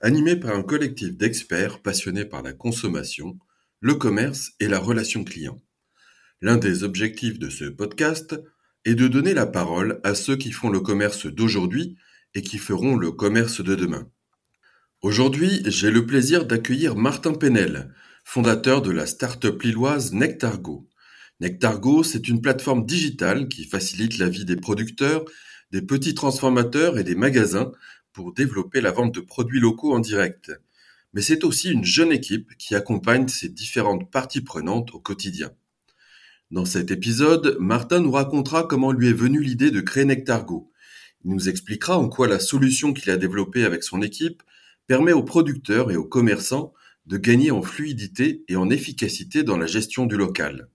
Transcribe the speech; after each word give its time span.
animé 0.00 0.36
par 0.36 0.54
un 0.54 0.62
collectif 0.62 1.16
d'experts 1.16 1.80
passionnés 1.80 2.24
par 2.24 2.42
la 2.42 2.52
consommation, 2.52 3.38
le 3.80 3.94
commerce 3.94 4.52
et 4.60 4.68
la 4.68 4.78
relation 4.78 5.24
client. 5.24 5.60
L'un 6.40 6.56
des 6.56 6.84
objectifs 6.84 7.38
de 7.38 7.48
ce 7.48 7.64
podcast 7.64 8.36
est 8.84 8.94
de 8.94 9.08
donner 9.08 9.34
la 9.34 9.46
parole 9.46 10.00
à 10.04 10.14
ceux 10.14 10.36
qui 10.36 10.52
font 10.52 10.70
le 10.70 10.80
commerce 10.80 11.26
d'aujourd'hui 11.26 11.96
et 12.34 12.42
qui 12.42 12.58
feront 12.58 12.96
le 12.96 13.10
commerce 13.10 13.62
de 13.62 13.74
demain. 13.74 14.10
Aujourd'hui, 15.02 15.62
j'ai 15.66 15.90
le 15.90 16.06
plaisir 16.06 16.46
d'accueillir 16.46 16.96
Martin 16.96 17.32
Penel, 17.32 17.92
fondateur 18.24 18.82
de 18.82 18.90
la 18.90 19.06
start-up 19.06 19.62
lilloise 19.62 20.12
Nectargo. 20.12 20.88
Nectargo, 21.40 22.02
c'est 22.02 22.28
une 22.28 22.40
plateforme 22.40 22.84
digitale 22.84 23.48
qui 23.48 23.64
facilite 23.64 24.18
la 24.18 24.28
vie 24.28 24.44
des 24.44 24.56
producteurs, 24.56 25.24
des 25.70 25.82
petits 25.82 26.14
transformateurs 26.14 26.98
et 26.98 27.04
des 27.04 27.14
magasins 27.14 27.72
pour 28.16 28.32
développer 28.32 28.80
la 28.80 28.92
vente 28.92 29.14
de 29.14 29.20
produits 29.20 29.60
locaux 29.60 29.92
en 29.92 29.98
direct. 29.98 30.50
Mais 31.12 31.20
c'est 31.20 31.44
aussi 31.44 31.70
une 31.70 31.84
jeune 31.84 32.12
équipe 32.12 32.56
qui 32.56 32.74
accompagne 32.74 33.28
ces 33.28 33.50
différentes 33.50 34.10
parties 34.10 34.40
prenantes 34.40 34.94
au 34.94 34.98
quotidien. 34.98 35.50
Dans 36.50 36.64
cet 36.64 36.90
épisode, 36.90 37.58
Martin 37.60 38.00
nous 38.00 38.12
racontera 38.12 38.64
comment 38.64 38.90
lui 38.90 39.08
est 39.10 39.12
venue 39.12 39.42
l'idée 39.42 39.70
de 39.70 39.82
créer 39.82 40.06
Nectargo. 40.06 40.72
Il 41.26 41.32
nous 41.32 41.50
expliquera 41.50 41.98
en 41.98 42.08
quoi 42.08 42.26
la 42.26 42.38
solution 42.38 42.94
qu'il 42.94 43.10
a 43.10 43.18
développée 43.18 43.66
avec 43.66 43.82
son 43.82 44.00
équipe 44.00 44.42
permet 44.86 45.12
aux 45.12 45.22
producteurs 45.22 45.90
et 45.90 45.96
aux 45.96 46.06
commerçants 46.06 46.72
de 47.04 47.18
gagner 47.18 47.50
en 47.50 47.60
fluidité 47.60 48.44
et 48.48 48.56
en 48.56 48.70
efficacité 48.70 49.42
dans 49.42 49.58
la 49.58 49.66
gestion 49.66 50.06
du 50.06 50.16
local. 50.16 50.70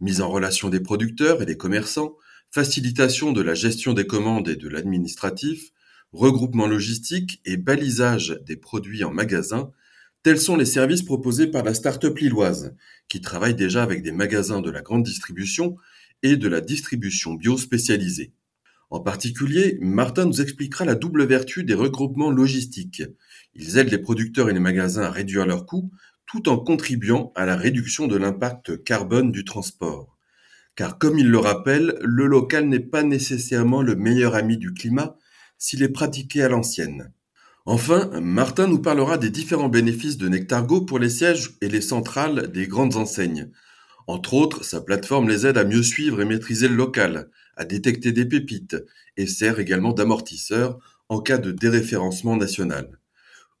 Mise 0.00 0.22
en 0.22 0.30
relation 0.30 0.70
des 0.70 0.80
producteurs 0.80 1.42
et 1.42 1.46
des 1.46 1.58
commerçants, 1.58 2.16
facilitation 2.50 3.32
de 3.32 3.42
la 3.42 3.52
gestion 3.52 3.92
des 3.92 4.06
commandes 4.06 4.48
et 4.48 4.56
de 4.56 4.70
l'administratif, 4.70 5.70
regroupement 6.12 6.66
logistique 6.66 7.40
et 7.44 7.56
balisage 7.56 8.38
des 8.46 8.56
produits 8.56 9.04
en 9.04 9.12
magasin, 9.12 9.70
tels 10.22 10.40
sont 10.40 10.56
les 10.56 10.66
services 10.66 11.02
proposés 11.02 11.46
par 11.46 11.64
la 11.64 11.74
start-up 11.74 12.18
lilloise, 12.18 12.74
qui 13.08 13.20
travaille 13.20 13.54
déjà 13.54 13.82
avec 13.82 14.02
des 14.02 14.12
magasins 14.12 14.60
de 14.60 14.70
la 14.70 14.82
grande 14.82 15.02
distribution 15.02 15.76
et 16.22 16.36
de 16.36 16.48
la 16.48 16.60
distribution 16.60 17.34
bio 17.34 17.56
spécialisée. 17.56 18.32
En 18.90 19.00
particulier, 19.00 19.78
Martin 19.80 20.26
nous 20.26 20.42
expliquera 20.42 20.84
la 20.84 20.94
double 20.94 21.24
vertu 21.24 21.64
des 21.64 21.74
regroupements 21.74 22.30
logistiques. 22.30 23.02
Ils 23.54 23.78
aident 23.78 23.90
les 23.90 23.98
producteurs 23.98 24.50
et 24.50 24.52
les 24.52 24.60
magasins 24.60 25.04
à 25.04 25.10
réduire 25.10 25.46
leurs 25.46 25.66
coûts 25.66 25.90
tout 26.26 26.48
en 26.48 26.58
contribuant 26.58 27.32
à 27.34 27.44
la 27.44 27.56
réduction 27.56 28.06
de 28.06 28.16
l'impact 28.16 28.84
carbone 28.84 29.32
du 29.32 29.44
transport. 29.44 30.16
Car 30.76 30.98
comme 30.98 31.18
il 31.18 31.28
le 31.28 31.38
rappelle, 31.38 31.98
le 32.00 32.26
local 32.26 32.68
n'est 32.68 32.80
pas 32.80 33.02
nécessairement 33.02 33.82
le 33.82 33.96
meilleur 33.96 34.34
ami 34.34 34.56
du 34.56 34.72
climat, 34.72 35.16
s'il 35.62 35.84
est 35.84 35.88
pratiqué 35.90 36.42
à 36.42 36.48
l'ancienne. 36.48 37.12
Enfin, 37.66 38.10
Martin 38.20 38.66
nous 38.66 38.80
parlera 38.80 39.16
des 39.16 39.30
différents 39.30 39.68
bénéfices 39.68 40.16
de 40.16 40.28
Nectargo 40.28 40.80
pour 40.80 40.98
les 40.98 41.08
sièges 41.08 41.50
et 41.60 41.68
les 41.68 41.80
centrales 41.80 42.50
des 42.50 42.66
grandes 42.66 42.96
enseignes. 42.96 43.48
Entre 44.08 44.34
autres, 44.34 44.64
sa 44.64 44.80
plateforme 44.80 45.28
les 45.28 45.46
aide 45.46 45.58
à 45.58 45.64
mieux 45.64 45.84
suivre 45.84 46.20
et 46.20 46.24
maîtriser 46.24 46.66
le 46.66 46.74
local, 46.74 47.30
à 47.56 47.64
détecter 47.64 48.10
des 48.10 48.26
pépites, 48.26 48.76
et 49.16 49.28
sert 49.28 49.60
également 49.60 49.92
d'amortisseur 49.92 50.80
en 51.08 51.20
cas 51.20 51.38
de 51.38 51.52
déréférencement 51.52 52.36
national. 52.36 52.98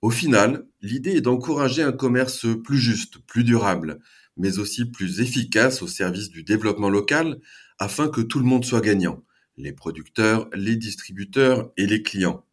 Au 0.00 0.10
final, 0.10 0.66
l'idée 0.80 1.12
est 1.12 1.20
d'encourager 1.20 1.84
un 1.84 1.92
commerce 1.92 2.46
plus 2.64 2.80
juste, 2.80 3.18
plus 3.28 3.44
durable, 3.44 4.00
mais 4.36 4.58
aussi 4.58 4.86
plus 4.86 5.20
efficace 5.20 5.82
au 5.82 5.86
service 5.86 6.30
du 6.30 6.42
développement 6.42 6.90
local 6.90 7.38
afin 7.78 8.08
que 8.08 8.22
tout 8.22 8.40
le 8.40 8.44
monde 8.44 8.64
soit 8.64 8.80
gagnant 8.80 9.22
les 9.56 9.72
producteurs, 9.72 10.48
les 10.54 10.76
distributeurs 10.76 11.72
et 11.76 11.86
les 11.86 12.02
clients. 12.02 12.44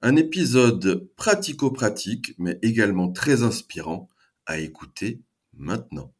Un 0.00 0.16
épisode 0.16 1.08
pratico-pratique, 1.16 2.34
mais 2.38 2.58
également 2.62 3.12
très 3.12 3.42
inspirant 3.42 4.08
à 4.46 4.58
écouter 4.58 5.20
maintenant. 5.56 6.12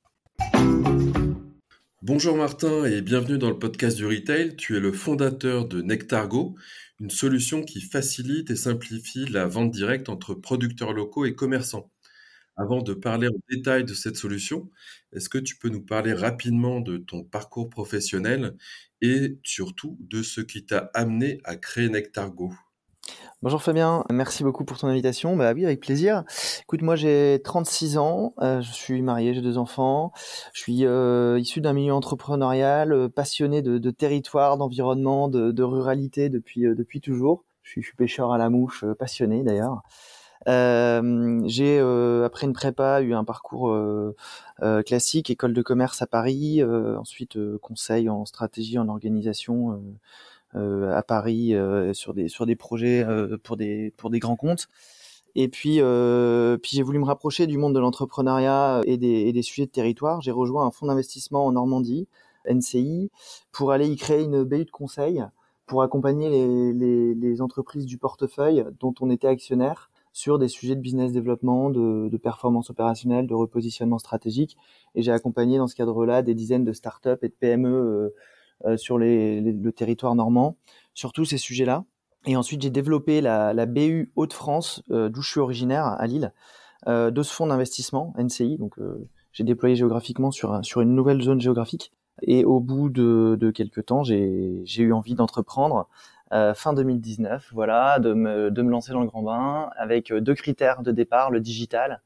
Bonjour 2.03 2.37
Martin 2.37 2.85
et 2.85 3.01
bienvenue 3.01 3.39
dans 3.39 3.51
le 3.51 3.59
podcast 3.59 3.97
du 3.97 4.07
retail. 4.07 4.57
Tu 4.57 4.77
es 4.77 4.81
le 4.81 4.93
fondateur 4.93 5.67
de 5.67 5.83
Nectargo, 5.83 6.57
une 7.01 7.11
solution 7.11 7.63
qui 7.63 7.81
facilite 7.81 8.51
et 8.51 8.57
simplifie 8.57 9.27
la 9.27 9.47
vente 9.47 9.71
directe 9.71 10.09
entre 10.09 10.35
producteurs 10.35 10.93
locaux 10.93 11.25
et 11.25 11.35
commerçants. 11.35 11.91
Avant 12.57 12.83
de 12.83 12.93
parler 12.93 13.29
en 13.29 13.39
détail 13.51 13.85
de 13.85 13.95
cette 13.95 14.17
solution, 14.17 14.71
est-ce 15.13 15.29
que 15.29 15.39
tu 15.39 15.57
peux 15.57 15.71
nous 15.71 15.83
parler 15.83 16.13
rapidement 16.13 16.81
de 16.81 16.99
ton 16.99 17.25
parcours 17.25 17.71
professionnel 17.71 18.57
et 19.01 19.39
surtout 19.43 19.97
de 20.01 20.23
ce 20.23 20.43
qui 20.43 20.67
t'a 20.67 20.91
amené 20.93 21.41
à 21.45 21.57
créer 21.57 21.89
Nectargo 21.89 22.53
Bonjour 23.43 23.61
Fabien, 23.61 24.05
merci 24.13 24.45
beaucoup 24.45 24.65
pour 24.65 24.79
ton 24.79 24.87
invitation. 24.87 25.35
Bah 25.35 25.53
oui, 25.53 25.65
avec 25.65 25.81
plaisir. 25.81 26.23
Écoute, 26.63 26.83
moi 26.83 26.95
j'ai 26.95 27.41
36 27.43 27.99
ans, 27.99 28.35
euh, 28.41 28.61
je 28.61 28.71
suis 28.71 29.03
marié, 29.03 29.35
j'ai 29.35 29.41
deux 29.41 29.59
enfants, 29.59 30.13
je 30.55 30.61
suis 30.61 30.87
euh, 30.87 31.41
issu 31.41 31.61
d'un 31.61 31.73
milieu 31.73 31.93
entrepreneurial, 31.93 32.93
euh, 32.93 33.09
passionné 33.09 33.61
de, 33.63 33.91
territoire, 33.91 34.59
d'environnement, 34.59 35.29
de, 35.29 35.63
ruralité 35.63 36.29
depuis, 36.29 36.63
depuis 36.63 37.01
toujours. 37.01 37.45
Je 37.63 37.71
suis, 37.71 37.83
je 37.83 37.89
suis, 37.89 37.97
pêcheur 37.97 38.33
à 38.33 38.39
la 38.39 38.51
mouche, 38.51 38.85
passionné 38.99 39.43
d'ailleurs. 39.43 39.83
J'ai 40.47 41.79
après 42.25 42.47
une 42.47 42.53
prépa 42.53 43.03
eu 43.03 43.15
un 43.15 43.25
parcours 43.25 43.77
classique, 44.87 45.31
école 45.31 45.53
de 45.53 45.63
commerce 45.63 46.03
à 46.03 46.07
Paris, 46.07 46.63
ensuite 46.65 47.39
conseil 47.59 48.09
en 48.09 48.25
stratégie, 48.25 48.79
en 48.79 48.89
organisation 48.89 49.81
euh, 50.55 50.95
à 50.95 51.03
Paris 51.03 51.55
euh, 51.55 51.95
sur 51.95 52.13
des 52.13 52.29
sur 52.29 52.45
des 52.45 52.57
projets 52.57 53.03
euh, 53.03 53.39
pour 53.43 53.57
des 53.57 53.95
pour 53.97 54.11
des 54.11 54.19
grands 54.19 54.37
comptes. 54.37 54.69
Et 55.35 55.49
puis, 55.49 55.81
puis 56.63 56.77
j'ai 56.77 56.83
voulu 56.83 56.99
me 56.99 57.07
rapprocher 57.07 57.47
du 57.47 57.57
monde 57.57 57.75
de 57.75 57.81
l'entrepreneuriat 57.81 58.83
et 58.85 58.99
des, 58.99 59.07
et 59.09 59.33
des 59.33 59.41
sujets 59.41 59.65
de 59.65 59.71
territoire. 59.71 60.21
J'ai 60.21 60.31
rejoint 60.31 60.67
un 60.67 60.71
fonds 60.71 60.87
d'investissement 60.87 61.47
en 61.47 61.53
Normandie, 61.53 62.07
NCI, 62.47 63.11
pour 63.51 63.73
aller 63.73 63.89
y 63.89 63.97
créer 63.97 64.23
une 64.25 64.45
BU 64.45 64.67
de 64.67 64.71
conseil 64.71 65.25
pour 65.65 65.83
accompagner 65.83 66.29
les, 66.29 67.15
les, 67.15 67.41
entreprises 67.41 67.87
du 67.87 67.97
portefeuille 67.97 68.67
dont 68.79 68.95
on 69.01 69.09
était 69.09 69.29
actionnaire 69.29 69.91
sur 70.13 70.39
des 70.39 70.49
sujets 70.49 70.77
de 70.77 70.81
business 70.81 71.13
développement, 71.13 71.71
de, 71.71 72.09
de 72.11 72.17
performance 72.17 72.71
opérationnelle, 72.71 73.27
de 73.27 73.35
repositionnement 73.35 73.99
stratégique. 73.99 74.57
Et 74.95 75.03
j'ai 75.03 75.13
accompagné 75.13 75.59
dans 75.59 75.67
ce 75.67 75.75
cadre-là 75.75 76.23
des 76.23 76.35
dizaines 76.35 76.65
de 76.65 76.73
startups 76.73 77.19
et 77.23 77.29
de 77.29 77.35
PME 77.39 78.13
euh, 78.65 78.77
sur 78.77 78.99
le 78.99 79.71
territoire 79.71 80.15
normand, 80.15 80.57
sur 80.95 81.13
tous 81.13 81.25
ces 81.25 81.39
sujets-là. 81.39 81.85
Et 82.27 82.37
ensuite, 82.37 82.63
j'ai 82.63 82.71
développé 82.71 83.21
la, 83.21 83.53
la 83.53 83.67
BU 83.67 84.13
Hauts-de-France, 84.15 84.83
euh, 84.91 85.09
d'où 85.09 85.23
je 85.23 85.31
suis 85.31 85.41
originaire, 85.41 85.85
à 85.85 86.07
Lille, 86.07 86.33
euh, 86.87 87.11
de 87.11 87.23
ce 87.23 87.33
fonds 87.35 87.49
d'investissement, 87.49 88.15
NCI. 88.17 88.59
Donc, 88.59 88.77
j'ai 89.33 89.45
déployé 89.45 89.75
géographiquement 89.75 90.31
sur, 90.31 90.65
sur 90.65 90.81
une 90.81 90.95
nouvelle 90.95 91.21
zone 91.23 91.41
géographique. 91.41 91.93
Et 92.21 92.45
au 92.45 92.61
bout 92.61 92.89
de, 92.89 93.37
de 93.41 93.51
quelques 93.51 93.87
temps, 93.87 94.05
j'ai 94.05 94.63
eu 94.79 94.93
envie 94.93 95.15
d'entreprendre 95.15 95.89
euh, 96.33 96.55
fin 96.55 96.73
2019, 96.73 97.51
voilà, 97.53 97.99
de 97.99 98.15
me, 98.15 98.51
lancer 98.63 98.93
dans 98.93 99.01
le 99.01 99.07
grand 99.07 99.23
bain 99.23 99.71
avec 99.77 100.13
deux 100.13 100.35
critères 100.35 100.83
de 100.83 100.93
départ, 100.93 101.31
le 101.31 101.41
digital, 101.41 102.01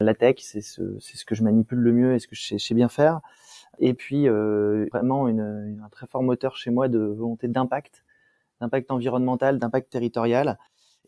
la 0.00 0.14
tech, 0.14 0.36
c'est 0.38 0.62
ce, 0.62 1.24
que 1.24 1.34
je 1.34 1.42
manipule 1.42 1.78
le 1.78 1.92
mieux 1.92 2.14
et 2.14 2.18
ce 2.18 2.26
que 2.26 2.34
je 2.34 2.56
sais, 2.56 2.74
bien 2.74 2.88
faire, 2.88 3.20
et 3.78 3.94
puis 3.94 4.28
euh, 4.28 4.86
vraiment 4.92 5.26
un 5.26 5.88
très 5.90 6.06
fort 6.06 6.22
moteur 6.22 6.56
chez 6.56 6.70
moi 6.70 6.88
de 6.88 6.98
volonté 6.98 7.48
d'impact, 7.48 8.04
d'impact 8.60 8.90
environnemental, 8.90 9.58
d'impact 9.58 9.90
territorial. 9.90 10.58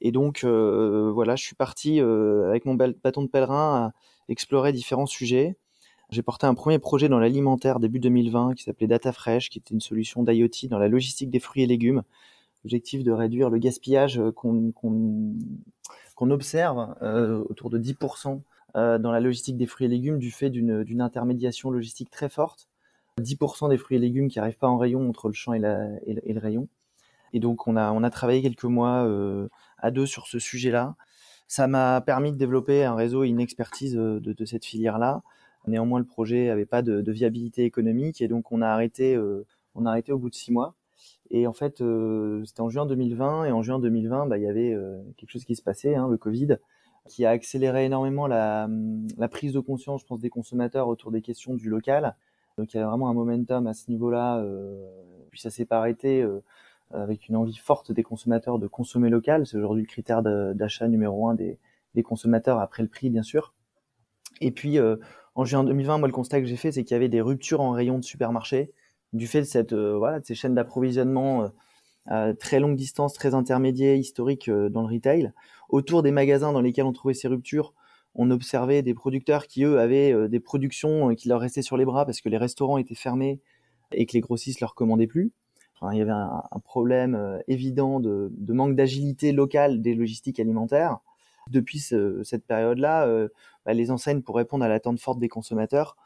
Et 0.00 0.12
donc 0.12 0.42
euh, 0.44 1.10
voilà, 1.12 1.36
je 1.36 1.44
suis 1.44 1.54
parti 1.54 2.00
euh, 2.00 2.48
avec 2.48 2.64
mon 2.64 2.74
bâton 2.74 3.22
de 3.22 3.28
pèlerin 3.28 3.76
à 3.76 3.92
explorer 4.28 4.72
différents 4.72 5.06
sujets. 5.06 5.56
J'ai 6.10 6.22
porté 6.22 6.46
un 6.46 6.54
premier 6.54 6.78
projet 6.78 7.08
dans 7.08 7.18
l'alimentaire 7.18 7.80
début 7.80 8.00
2020 8.00 8.54
qui 8.54 8.64
s'appelait 8.64 8.86
Data 8.86 9.12
Fresh, 9.12 9.48
qui 9.48 9.58
était 9.58 9.72
une 9.72 9.80
solution 9.80 10.22
d'IoT 10.22 10.68
dans 10.68 10.78
la 10.78 10.88
logistique 10.88 11.30
des 11.30 11.40
fruits 11.40 11.62
et 11.62 11.66
légumes. 11.66 12.02
Objectif 12.64 13.02
de 13.02 13.10
réduire 13.10 13.50
le 13.50 13.58
gaspillage 13.58 14.20
qu'on 14.36 14.72
qu'on 16.22 16.30
observe 16.30 16.94
euh, 17.02 17.42
autour 17.48 17.68
de 17.70 17.80
10% 17.80 18.42
euh, 18.76 18.98
dans 18.98 19.10
la 19.10 19.20
logistique 19.20 19.56
des 19.56 19.66
fruits 19.66 19.86
et 19.86 19.88
légumes 19.88 20.18
du 20.18 20.30
fait 20.30 20.50
d'une 20.50 21.00
intermédiation 21.00 21.70
logistique 21.70 22.10
très 22.10 22.28
forte. 22.28 22.68
10% 23.20 23.68
des 23.68 23.76
fruits 23.76 23.96
et 23.96 24.00
légumes 24.00 24.28
qui 24.28 24.38
n'arrivent 24.38 24.58
pas 24.58 24.68
en 24.68 24.78
rayon 24.78 25.08
entre 25.08 25.28
le 25.28 25.34
champ 25.34 25.52
et, 25.52 25.58
le, 25.58 26.38
rayon. 26.38 26.68
Et 27.32 27.40
donc 27.40 27.66
on 27.66 27.76
a, 27.76 28.10
travaillé 28.10 28.40
quelques 28.40 28.64
mois 28.64 29.04
euh, 29.04 29.48
à 29.78 29.90
deux 29.90 30.06
sur 30.06 30.26
ce 30.26 30.38
sujet-là. 30.38 30.94
Ça 31.48 31.66
m'a 31.66 32.00
permis 32.00 32.32
de 32.32 32.36
développer 32.36 32.84
un 32.84 32.94
réseau 32.94 33.24
et 33.24 33.28
une 33.28 33.40
expertise 33.40 33.94
de, 33.94 34.44
cette 34.44 34.64
filière-là. 34.64 35.22
Néanmoins, 35.66 35.98
le 35.98 36.06
projet 36.06 36.46
n'avait 36.46 36.66
pas 36.66 36.82
de, 36.82 37.12
viabilité 37.12 37.64
économique 37.64 38.22
et 38.22 38.28
donc 38.28 38.52
on 38.52 38.62
a 38.62 38.68
arrêté 38.68 39.18
au 39.18 40.18
bout 40.18 40.30
de 40.30 40.34
six 40.34 40.52
mois. 40.52 40.74
Et 41.32 41.46
en 41.46 41.52
fait, 41.52 41.82
c'était 42.44 42.60
en 42.60 42.68
juin 42.68 42.86
2020 42.86 43.46
et 43.46 43.52
en 43.52 43.62
juin 43.62 43.78
2020, 43.78 44.26
bah, 44.26 44.38
il 44.38 44.44
y 44.44 44.48
avait 44.48 44.76
quelque 45.16 45.30
chose 45.30 45.44
qui 45.44 45.56
se 45.56 45.62
passait, 45.62 45.94
hein, 45.94 46.06
le 46.08 46.18
Covid, 46.18 46.58
qui 47.08 47.24
a 47.24 47.30
accéléré 47.30 47.86
énormément 47.86 48.26
la, 48.26 48.68
la, 49.16 49.28
prise 49.28 49.54
de 49.54 49.60
conscience, 49.60 50.02
je 50.02 50.06
pense, 50.06 50.20
des 50.20 50.28
consommateurs 50.28 50.88
autour 50.88 51.10
des 51.10 51.22
questions 51.22 51.54
du 51.54 51.68
local. 51.68 52.14
Donc 52.58 52.74
il 52.74 52.76
y 52.76 52.80
a 52.80 52.86
vraiment 52.86 53.08
un 53.08 53.14
momentum 53.14 53.66
à 53.66 53.74
ce 53.74 53.90
niveau-là. 53.90 54.38
Euh, 54.38 54.86
puis 55.30 55.40
ça 55.40 55.50
s'est 55.50 55.64
pas 55.64 55.78
arrêté 55.78 56.22
euh, 56.22 56.40
avec 56.90 57.28
une 57.28 57.36
envie 57.36 57.56
forte 57.56 57.92
des 57.92 58.02
consommateurs 58.02 58.58
de 58.58 58.66
consommer 58.66 59.08
local. 59.10 59.46
C'est 59.46 59.56
aujourd'hui 59.56 59.82
le 59.82 59.88
critère 59.88 60.22
d'achat 60.22 60.88
numéro 60.88 61.28
un 61.28 61.34
des, 61.34 61.58
consommateurs 62.04 62.58
après 62.58 62.82
le 62.82 62.88
prix, 62.88 63.10
bien 63.10 63.22
sûr. 63.22 63.54
Et 64.40 64.50
puis 64.50 64.78
euh, 64.78 64.96
en 65.34 65.44
juin 65.44 65.64
2020, 65.64 65.98
moi 65.98 66.08
le 66.08 66.14
constat 66.14 66.40
que 66.40 66.46
j'ai 66.46 66.56
fait, 66.56 66.72
c'est 66.72 66.84
qu'il 66.84 66.94
y 66.94 66.96
avait 66.96 67.08
des 67.08 67.20
ruptures 67.20 67.60
en 67.60 67.70
rayon 67.70 67.98
de 67.98 68.04
supermarché 68.04 68.72
du 69.12 69.26
fait 69.26 69.40
de 69.40 69.46
cette 69.46 69.72
euh, 69.72 69.96
voilà 69.96 70.20
de 70.20 70.24
ces 70.26 70.34
chaînes 70.34 70.54
d'approvisionnement 70.54 71.50
à 72.06 72.34
très 72.34 72.58
longue 72.58 72.76
distance, 72.76 73.14
très 73.14 73.34
intermédiaire, 73.34 73.96
historique 73.96 74.50
dans 74.50 74.82
le 74.82 74.92
retail. 74.92 75.32
Autour 75.68 76.02
des 76.02 76.10
magasins 76.10 76.52
dans 76.52 76.60
lesquels 76.60 76.84
on 76.84 76.92
trouvait 76.92 77.14
ces 77.14 77.28
ruptures, 77.28 77.74
on 78.14 78.30
observait 78.30 78.82
des 78.82 78.94
producteurs 78.94 79.46
qui, 79.46 79.64
eux, 79.64 79.78
avaient 79.78 80.12
euh, 80.12 80.28
des 80.28 80.40
productions 80.40 81.10
euh, 81.10 81.14
qui 81.14 81.28
leur 81.28 81.40
restaient 81.40 81.62
sur 81.62 81.76
les 81.76 81.84
bras 81.84 82.04
parce 82.04 82.20
que 82.20 82.28
les 82.28 82.36
restaurants 82.36 82.78
étaient 82.78 82.94
fermés 82.94 83.40
et 83.92 84.06
que 84.06 84.12
les 84.12 84.20
grossistes 84.20 84.60
leur 84.60 84.74
commandaient 84.74 85.06
plus. 85.06 85.32
il 85.92 85.98
y 85.98 86.00
avait 86.00 86.10
un, 86.10 86.42
problème 86.64 87.14
euh, 87.14 87.38
évident 87.48 88.00
de, 88.00 88.30
manque 88.48 88.76
d'agilité 88.76 89.32
locale 89.32 89.80
des 89.80 89.94
logistiques 89.94 90.40
alimentaires. 90.40 90.98
Depuis 91.50 91.80
cette 91.80 92.46
période-là, 92.46 93.04
bah, 93.66 93.74
les 93.74 93.90
enseignes, 93.90 94.22
pour 94.22 94.36
répondre 94.36 94.64
à 94.64 94.68
l'attente 94.68 95.00
forte 95.00 95.18
des 95.18 95.28
consommateurs, 95.28 95.96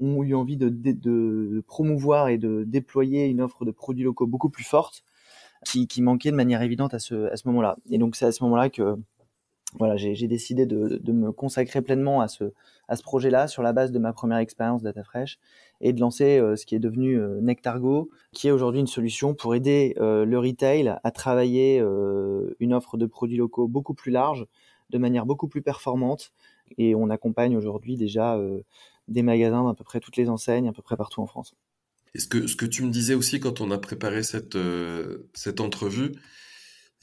ont 0.00 0.22
eu 0.22 0.34
envie 0.34 0.56
de, 0.56 1.62
promouvoir 1.66 2.28
et 2.28 2.38
de 2.38 2.64
déployer 2.66 3.26
une 3.26 3.40
offre 3.40 3.64
de 3.64 3.70
produits 3.70 4.04
locaux 4.04 4.26
beaucoup 4.26 4.50
plus 4.50 4.64
forte 4.64 5.04
qui, 5.64 6.02
manquait 6.02 6.30
de 6.30 6.36
manière 6.36 6.62
évidente 6.62 6.94
à 6.94 6.98
ce, 6.98 7.46
moment-là. 7.46 7.76
Et 7.90 7.98
donc 7.98 8.16
c'est 8.16 8.26
à 8.26 8.32
ce 8.32 8.42
moment-là 8.44 8.70
que 8.70 8.96
voilà, 9.76 9.96
j'ai 9.96 10.28
décidé 10.28 10.66
de, 10.66 11.12
me 11.12 11.32
consacrer 11.32 11.82
pleinement 11.82 12.20
à 12.20 12.28
ce, 12.28 12.52
à 12.88 12.96
ce 12.96 13.02
projet-là 13.02 13.48
sur 13.48 13.62
la 13.62 13.72
base 13.72 13.90
de 13.90 13.98
ma 13.98 14.12
première 14.12 14.38
expérience 14.38 14.82
DataFresh 14.82 15.38
et 15.80 15.92
de 15.92 16.00
lancer 16.00 16.38
euh, 16.38 16.54
ce 16.54 16.64
qui 16.64 16.76
est 16.76 16.80
devenu 16.80 17.18
euh, 17.18 17.40
Nectargo, 17.40 18.10
qui 18.32 18.48
est 18.48 18.50
aujourd'hui 18.52 18.80
une 18.80 18.86
solution 18.86 19.34
pour 19.34 19.54
aider 19.54 19.94
euh, 19.98 20.24
le 20.24 20.38
retail 20.38 20.94
à 21.02 21.10
travailler 21.10 21.82
une 22.60 22.72
offre 22.72 22.96
de 22.96 23.06
produits 23.06 23.36
locaux 23.36 23.66
beaucoup 23.66 23.94
plus 23.94 24.12
large, 24.12 24.46
de 24.90 24.98
manière 24.98 25.26
beaucoup 25.26 25.48
plus 25.48 25.62
performante. 25.62 26.32
Et 26.78 26.94
on 26.94 27.10
accompagne 27.10 27.56
aujourd'hui 27.56 27.96
déjà 27.96 28.38
des 29.08 29.22
magasins 29.22 29.64
d'à 29.64 29.74
peu 29.74 29.84
près 29.84 30.00
toutes 30.00 30.16
les 30.16 30.28
enseignes, 30.28 30.68
à 30.68 30.72
peu 30.72 30.82
près 30.82 30.96
partout 30.96 31.20
en 31.20 31.26
France. 31.26 31.54
Et 32.14 32.20
ce 32.20 32.28
que, 32.28 32.46
ce 32.46 32.56
que 32.56 32.66
tu 32.66 32.82
me 32.82 32.90
disais 32.90 33.14
aussi 33.14 33.40
quand 33.40 33.60
on 33.60 33.70
a 33.70 33.78
préparé 33.78 34.22
cette, 34.22 34.56
cette 35.34 35.60
entrevue, 35.60 36.12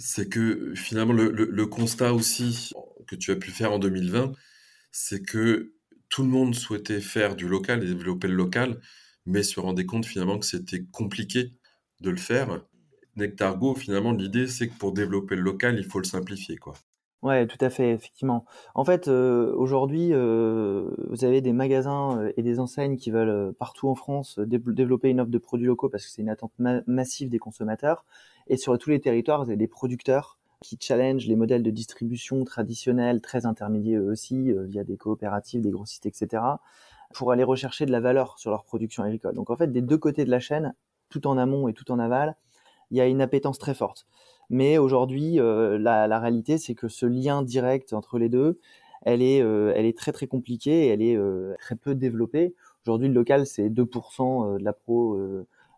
c'est 0.02 0.28
que 0.28 0.74
finalement 0.76 1.14
le, 1.14 1.66
constat 1.68 2.14
aussi 2.14 2.72
que 3.08 3.16
tu 3.16 3.32
as 3.32 3.36
pu 3.36 3.52
faire 3.52 3.72
en 3.72 3.80
2020, 3.80 4.34
c'est 4.92 5.22
que 5.22 5.74
tout 6.10 6.24
le 6.24 6.30
monde 6.30 6.56
souhaitait 6.56 7.02
faire 7.02 7.36
du 7.36 7.48
local 7.48 7.84
et 7.84 7.88
développer 7.88 8.28
le 8.28 8.36
local, 8.36 8.82
mais 9.26 9.44
se 9.44 9.60
rendait 9.60 9.86
compte 9.86 10.06
finalement 10.06 10.40
que 10.40 10.46
c'était 10.46 10.84
compliqué 10.92 11.54
de 12.02 12.10
le 12.10 12.18
faire. 12.18 12.66
Nectargo, 13.16 13.76
finalement, 13.76 14.12
l'idée, 14.12 14.48
c'est 14.48 14.70
que 14.70 14.78
pour 14.78 14.92
développer 14.94 15.36
le 15.36 15.42
local, 15.42 15.78
il 15.78 15.86
faut 15.86 16.00
le 16.00 16.06
simplifier, 16.06 16.58
quoi. 16.58 16.74
Ouais, 17.22 17.46
tout 17.46 17.58
à 17.64 17.70
fait, 17.70 17.92
effectivement. 17.92 18.46
En 18.74 18.84
fait, 18.84 19.08
euh, 19.08 19.54
aujourd'hui, 19.56 20.10
euh, 20.12 20.90
vous 21.10 21.24
avez 21.24 21.42
des 21.42 21.54
magasins 21.54 22.18
euh, 22.20 22.32
et 22.36 22.42
des 22.42 22.60
enseignes 22.60 22.98
qui 22.98 23.12
veulent 23.12 23.54
partout 23.54 23.90
en 23.90 23.96
France 23.96 24.40
développer 24.40 25.10
une 25.10 25.20
offre 25.22 25.30
de 25.30 25.38
produits 25.38 25.68
locaux 25.68 25.88
parce 25.88 26.04
que 26.06 26.10
c'est 26.12 26.24
une 26.24 26.30
attente 26.30 26.52
massive 26.88 27.30
des 27.30 27.38
consommateurs. 27.38 28.06
Et 28.48 28.58
sur 28.58 28.76
tous 28.80 28.90
les 28.90 29.00
territoires, 29.00 29.44
vous 29.44 29.50
avez 29.50 29.58
des 29.58 29.68
producteurs 29.68 30.40
qui 30.62 30.78
challengent 30.80 31.28
les 31.28 31.36
modèles 31.36 31.64
de 31.64 31.72
distribution 31.72 32.44
traditionnels, 32.44 33.22
très 33.22 33.46
intermédiaires 33.46 34.02
eux 34.02 34.12
aussi, 34.12 34.52
euh, 34.52 34.66
via 34.66 34.84
des 34.84 34.98
coopératives, 34.98 35.62
des 35.62 35.72
grossistes, 35.72 36.06
etc., 36.06 36.44
pour 37.14 37.32
aller 37.32 37.44
rechercher 37.44 37.86
de 37.86 37.92
la 37.92 38.00
valeur 38.00 38.40
sur 38.40 38.52
leur 38.52 38.64
production 38.64 39.04
agricole. 39.04 39.34
Donc 39.36 39.50
en 39.50 39.58
fait, 39.58 39.72
des 39.72 39.82
deux 39.82 39.98
côtés 39.98 40.24
de 40.24 40.32
la 40.32 40.40
chaîne, 40.40 40.74
tout 41.10 41.28
en 41.28 41.38
amont 41.38 41.68
et 41.68 41.74
tout 41.74 41.92
en 41.92 42.00
aval, 42.00 42.36
il 42.90 42.98
y 42.98 43.02
a 43.02 43.08
une 43.08 43.22
appétence 43.22 43.58
très 43.58 43.74
forte. 43.74 44.08
Mais 44.52 44.78
aujourd'hui, 44.78 45.40
euh, 45.40 45.80
la, 45.80 46.20
réalité, 46.20 46.60
c'est 46.60 46.76
que 46.76 46.88
ce 46.88 47.08
lien 47.08 47.42
direct 47.42 47.94
entre 47.94 48.20
les 48.20 48.30
deux, 48.30 48.60
elle 49.02 49.24
est, 49.24 49.42
euh, 49.42 49.74
elle 49.76 49.86
est 49.86 49.98
très 49.98 50.12
très 50.12 50.28
compliquée 50.28 50.90
elle 50.90 51.02
est 51.02 51.18
très 51.58 51.76
peu 51.76 51.96
développée. 51.96 52.54
Aujourd'hui, 52.86 53.08
le 53.08 53.16
local, 53.16 53.48
c'est 53.48 53.70
2% 53.70 54.60
de 54.60 54.64
la 54.64 54.74
pro 54.74 55.18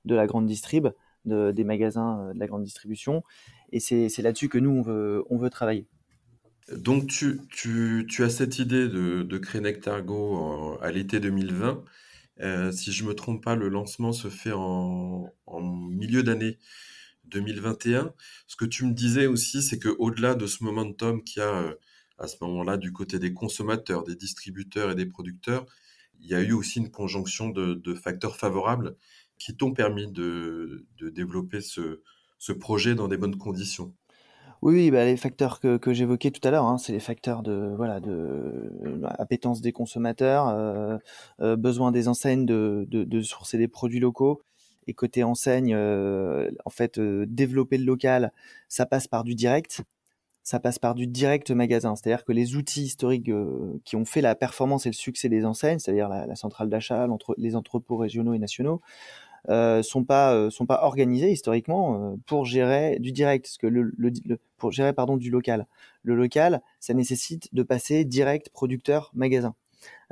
de 0.06 0.16
la 0.16 0.28
grande 0.28 0.46
distrib 0.46 0.90
des 1.26 1.64
magasins 1.64 2.20
euh, 2.20 2.34
de 2.34 2.40
la 2.40 2.48
grande 2.48 2.64
distribution. 2.64 3.24
Et 3.72 3.80
c'est 3.80 4.22
là-dessus 4.22 4.50
que 4.50 4.58
nous, 4.58 4.72
on 4.72 4.82
veut, 4.82 5.24
on 5.30 5.38
veut 5.38 5.50
travailler. 5.50 5.88
Donc, 6.78 7.08
tu, 7.08 7.42
tu, 7.50 8.06
tu 8.10 8.24
as 8.24 8.30
cette 8.30 8.60
idée 8.60 8.88
de, 8.88 9.24
de 9.24 9.38
créer 9.38 9.62
Nectargo 9.62 10.78
à 10.82 10.92
l'été 10.92 11.20
2020. 11.20 11.84
Euh, 12.42 12.72
si 12.72 12.92
je 12.92 13.04
me 13.04 13.14
trompe 13.14 13.44
pas, 13.44 13.56
le 13.56 13.70
lancement 13.70 14.12
se 14.12 14.28
fait 14.28 14.52
en 14.54 15.32
milieu 15.90 16.24
d'année 16.24 16.58
2021. 17.34 18.14
Ce 18.48 18.56
que 18.56 18.66
tu 18.66 18.86
me 18.86 18.94
disais 18.94 19.28
aussi, 19.28 19.62
c'est 19.62 19.80
que 19.80 19.90
au-delà 20.00 20.36
de 20.36 20.48
ce 20.48 20.64
momentum 20.64 21.24
qu'il 21.24 21.42
y 21.42 21.44
a 21.44 21.50
euh, 21.50 21.74
à 22.18 22.28
ce 22.28 22.38
moment-là 22.42 22.78
du 22.78 22.94
côté 22.94 23.20
des 23.20 23.34
consommateurs, 23.34 24.04
des 24.04 24.16
distributeurs 24.16 24.92
et 24.92 24.96
des 24.96 25.06
producteurs, 25.06 25.66
il 26.20 26.30
y 26.30 26.36
a 26.36 26.42
eu 26.42 26.54
aussi 26.54 26.80
une 26.80 26.92
conjonction 26.92 27.50
de, 27.50 27.94
facteurs 27.96 28.38
favorables 28.38 28.96
qui 29.38 29.56
t'ont 29.56 29.74
permis 29.74 30.12
de, 30.12 30.86
développer 31.02 31.60
ce, 31.62 32.00
projet 32.60 32.96
dans 32.96 33.08
des 33.08 33.18
bonnes 33.18 33.38
conditions 33.38 33.94
oui, 34.62 34.92
bah, 34.92 35.04
les 35.04 35.18
facteurs 35.18 35.60
que, 35.60 35.92
j'évoquais 35.92 36.32
tout 36.32 36.40
à 36.48 36.50
l'heure, 36.50 36.64
hein, 36.64 36.78
c'est 36.78 36.94
les 36.94 37.02
facteurs 37.02 37.44
de 37.44 37.74
voilà 37.76 38.00
de 38.00 38.12
euh, 38.12 39.02
appétence 39.20 39.60
des 39.60 39.74
consommateurs, 39.74 40.48
euh, 40.48 41.58
besoin 41.58 41.92
des 41.92 42.08
enseignes 42.08 42.46
de, 42.46 42.88
de, 42.90 43.22
sourcer 43.22 43.58
des 43.58 43.68
produits 43.68 44.00
locaux. 44.00 44.42
Et 44.88 44.94
côté 44.94 45.24
enseigne, 45.24 45.74
euh, 45.76 46.50
en 46.66 46.70
fait, 46.70 46.98
euh, 47.00 47.26
développer 47.28 47.78
le 47.78 47.86
local, 47.86 48.32
ça 48.68 48.86
passe 48.86 49.08
par 49.08 49.24
du 49.24 49.36
direct, 49.36 49.82
ça 50.44 50.60
passe 50.60 50.80
par 50.80 50.96
du 50.96 51.08
direct 51.08 51.52
magasin. 51.52 51.96
C'est-à-dire 51.96 52.26
que 52.26 52.34
les 52.34 52.56
outils 52.56 52.84
historiques 52.84 53.32
qui 53.86 53.96
ont 53.96 54.06
fait 54.06 54.22
la 54.22 54.36
performance 54.36 54.86
et 54.86 54.90
le 54.90 54.94
succès 54.94 55.30
des 55.30 55.46
enseignes, 55.46 55.80
c'est-à-dire 55.80 56.10
la, 56.10 56.36
centrale 56.36 56.70
d'achat, 56.70 57.08
les 57.38 57.56
entrepôts 57.56 57.98
régionaux 57.98 58.34
et 58.34 58.40
nationaux, 58.40 58.82
euh, 59.50 59.84
sont 59.84 60.06
pas 60.06 60.34
euh, 60.34 60.50
organisés 60.70 61.32
historiquement 61.32 62.14
euh, 62.14 62.16
pour 62.26 62.46
gérer 62.46 62.98
du 63.00 63.12
direct, 63.12 63.58
pour 64.58 64.72
gérer 64.72 64.94
pardon 64.94 65.18
du 65.18 65.30
local. 65.30 65.68
Le 66.02 66.16
local, 66.16 66.62
ça 66.80 66.94
nécessite 66.94 67.54
de 67.54 67.62
passer 67.64 68.06
direct 68.06 68.50
producteur 68.50 69.12
magasin. 69.14 69.54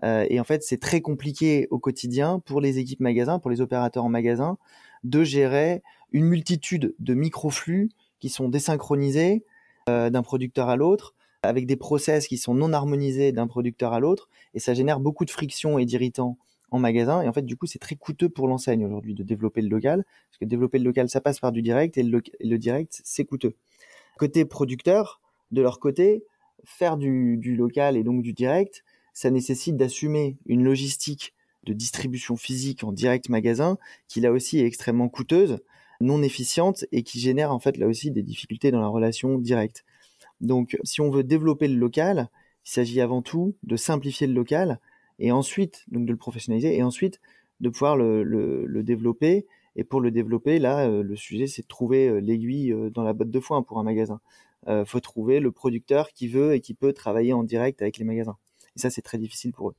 Euh, 0.03 0.25
et 0.29 0.39
en 0.39 0.43
fait, 0.43 0.63
c'est 0.63 0.79
très 0.79 1.01
compliqué 1.01 1.67
au 1.71 1.79
quotidien 1.79 2.39
pour 2.39 2.61
les 2.61 2.79
équipes 2.79 2.99
magasins, 2.99 3.39
pour 3.39 3.51
les 3.51 3.61
opérateurs 3.61 4.03
en 4.03 4.09
magasin, 4.09 4.57
de 5.03 5.23
gérer 5.23 5.81
une 6.11 6.25
multitude 6.25 6.95
de 6.99 7.13
microflux 7.13 7.89
qui 8.19 8.29
sont 8.29 8.49
désynchronisés 8.49 9.43
d'un 9.87 10.21
producteur 10.21 10.69
à 10.69 10.77
l'autre, 10.77 11.15
avec 11.43 11.65
des 11.65 11.75
process 11.75 12.27
qui 12.27 12.37
sont 12.37 12.53
non 12.53 12.71
harmonisés 12.71 13.31
d'un 13.31 13.47
producteur 13.47 13.93
à 13.93 13.99
l'autre, 13.99 14.29
et 14.53 14.59
ça 14.59 14.73
génère 14.73 14.99
beaucoup 14.99 15.25
de 15.25 15.31
frictions 15.31 15.79
et 15.79 15.85
d'irritants 15.85 16.37
en 16.69 16.79
magasin. 16.79 17.21
Et 17.21 17.27
en 17.27 17.33
fait, 17.33 17.43
du 17.43 17.57
coup, 17.57 17.65
c'est 17.65 17.79
très 17.79 17.95
coûteux 17.95 18.29
pour 18.29 18.47
l'enseigne 18.47 18.85
aujourd'hui 18.85 19.13
de 19.13 19.23
développer 19.23 19.61
le 19.61 19.69
local, 19.69 20.05
parce 20.29 20.37
que 20.39 20.45
développer 20.45 20.79
le 20.79 20.85
local, 20.85 21.09
ça 21.09 21.21
passe 21.21 21.39
par 21.39 21.51
du 21.51 21.61
direct, 21.61 21.97
et 21.97 22.03
le, 22.03 22.57
direct, 22.57 23.01
c'est 23.03 23.25
coûteux. 23.25 23.55
Côté 24.17 24.45
producteur, 24.45 25.19
de 25.51 25.61
leur 25.61 25.79
côté, 25.79 26.23
faire 26.63 26.97
du, 26.97 27.37
local 27.57 27.97
et 27.97 28.03
donc 28.03 28.21
du 28.21 28.33
direct, 28.33 28.83
ça 29.13 29.29
nécessite 29.29 29.77
d'assumer 29.77 30.37
une 30.45 30.63
logistique 30.63 31.33
de 31.63 31.73
distribution 31.73 32.35
physique 32.35 32.83
en 32.83 32.91
direct 32.91 33.29
magasin, 33.29 33.77
qui 34.07 34.21
là 34.21 34.31
aussi 34.31 34.59
est 34.59 34.65
extrêmement 34.65 35.09
coûteuse, 35.09 35.59
non 35.99 36.23
efficiente 36.23 36.85
et 36.91 37.03
qui 37.03 37.19
génère 37.19 37.51
en 37.51 37.59
fait 37.59 37.77
là 37.77 37.87
aussi 37.87 38.11
des 38.11 38.23
difficultés 38.23 38.71
dans 38.71 38.81
la 38.81 38.87
relation 38.87 39.37
directe. 39.37 39.85
Donc, 40.39 40.77
si 40.83 41.01
on 41.01 41.11
veut 41.11 41.23
développer 41.23 41.67
le 41.67 41.75
local, 41.75 42.29
il 42.65 42.71
s'agit 42.71 43.01
avant 43.01 43.21
tout 43.21 43.55
de 43.63 43.75
simplifier 43.75 44.27
le 44.27 44.33
local 44.33 44.79
et 45.19 45.31
ensuite 45.31 45.85
donc 45.89 46.05
de 46.05 46.11
le 46.11 46.17
professionnaliser 46.17 46.75
et 46.75 46.83
ensuite 46.83 47.19
de 47.59 47.69
pouvoir 47.69 47.95
le, 47.95 48.81
développer. 48.83 49.45
Et 49.75 49.83
pour 49.83 50.01
le 50.01 50.11
développer, 50.11 50.59
là, 50.59 50.89
euh, 50.89 51.01
le 51.01 51.15
sujet, 51.15 51.47
c'est 51.47 51.61
de 51.61 51.67
trouver 51.67 52.09
euh, 52.09 52.19
l'aiguille 52.19 52.73
euh, 52.73 52.89
dans 52.89 53.03
la 53.03 53.13
botte 53.13 53.31
de 53.31 53.39
foin 53.39 53.61
pour 53.61 53.79
un 53.79 53.83
magasin. 53.83 54.19
Euh, 54.67 54.85
faut 54.85 54.99
trouver 54.99 55.39
le 55.39 55.51
producteur 55.51 56.11
qui 56.11 56.27
veut 56.27 56.53
et 56.53 56.59
qui 56.59 56.73
peut 56.73 56.93
travailler 56.93 57.33
en 57.33 57.43
direct 57.43 57.81
avec 57.81 57.97
les 57.97 58.05
magasins. 58.05 58.37
Et 58.75 58.79
ça, 58.79 58.89
c'est 58.89 59.01
très 59.01 59.17
difficile 59.17 59.51
pour 59.51 59.69
eux. 59.69 59.75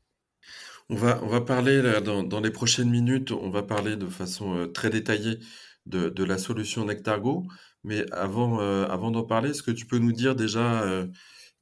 On 0.88 0.96
va, 0.96 1.22
on 1.22 1.28
va 1.28 1.40
parler 1.40 1.80
là, 1.80 2.00
dans, 2.00 2.22
dans, 2.22 2.40
les 2.40 2.50
prochaines 2.50 2.90
minutes, 2.90 3.30
on 3.30 3.50
va 3.50 3.62
parler 3.62 3.96
de 3.96 4.08
façon 4.08 4.68
très 4.74 4.90
détaillée 4.90 5.38
de, 5.86 6.08
de, 6.08 6.24
la 6.24 6.36
solution 6.36 6.84
Nectargo. 6.84 7.44
Mais 7.84 8.04
avant, 8.12 8.58
avant 8.58 9.10
d'en 9.10 9.22
parler, 9.22 9.50
est-ce 9.50 9.62
que 9.62 9.70
tu 9.70 9.86
peux 9.86 9.98
nous 9.98 10.12
dire 10.12 10.34
déjà 10.34 10.84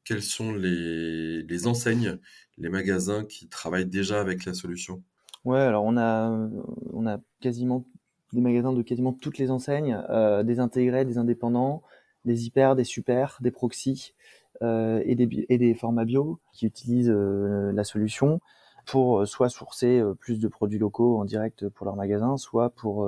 quelles 0.04 0.22
sont 0.22 0.52
les, 0.52 1.42
les 1.42 1.66
enseignes, 1.66 2.18
les 2.58 2.68
magasins 2.68 3.24
qui 3.24 3.48
travaillent 3.48 3.86
déjà 3.86 4.20
avec 4.20 4.44
la 4.44 4.54
solution? 4.54 5.02
Ouais, 5.44 5.60
alors 5.60 5.84
on 5.84 5.96
a, 5.96 6.48
on 6.92 7.06
a 7.06 7.18
quasiment 7.40 7.86
des 8.32 8.40
magasins 8.40 8.72
de 8.72 8.82
quasiment 8.82 9.12
toutes 9.12 9.38
les 9.38 9.50
enseignes, 9.50 10.02
euh, 10.10 10.42
des 10.42 10.60
intégrés, 10.60 11.04
des 11.04 11.18
indépendants, 11.18 11.82
des 12.24 12.46
hyper, 12.46 12.76
des 12.76 12.84
super, 12.84 13.38
des 13.40 13.50
proxys 13.50 14.12
euh, 14.12 14.14
et, 14.62 15.14
des, 15.14 15.46
et 15.48 15.74
formats 15.74 16.04
bio 16.04 16.38
qui 16.52 16.66
utilisent 16.66 17.10
euh, 17.10 17.72
la 17.72 17.84
solution 17.84 18.40
pour 18.86 19.26
soit 19.26 19.48
sourcer 19.48 20.02
plus 20.18 20.40
de 20.40 20.48
produits 20.48 20.78
locaux 20.78 21.18
en 21.18 21.24
direct 21.24 21.68
pour 21.68 21.86
leur 21.86 21.96
magasin, 21.96 22.36
soit 22.36 22.70
pour 22.70 23.06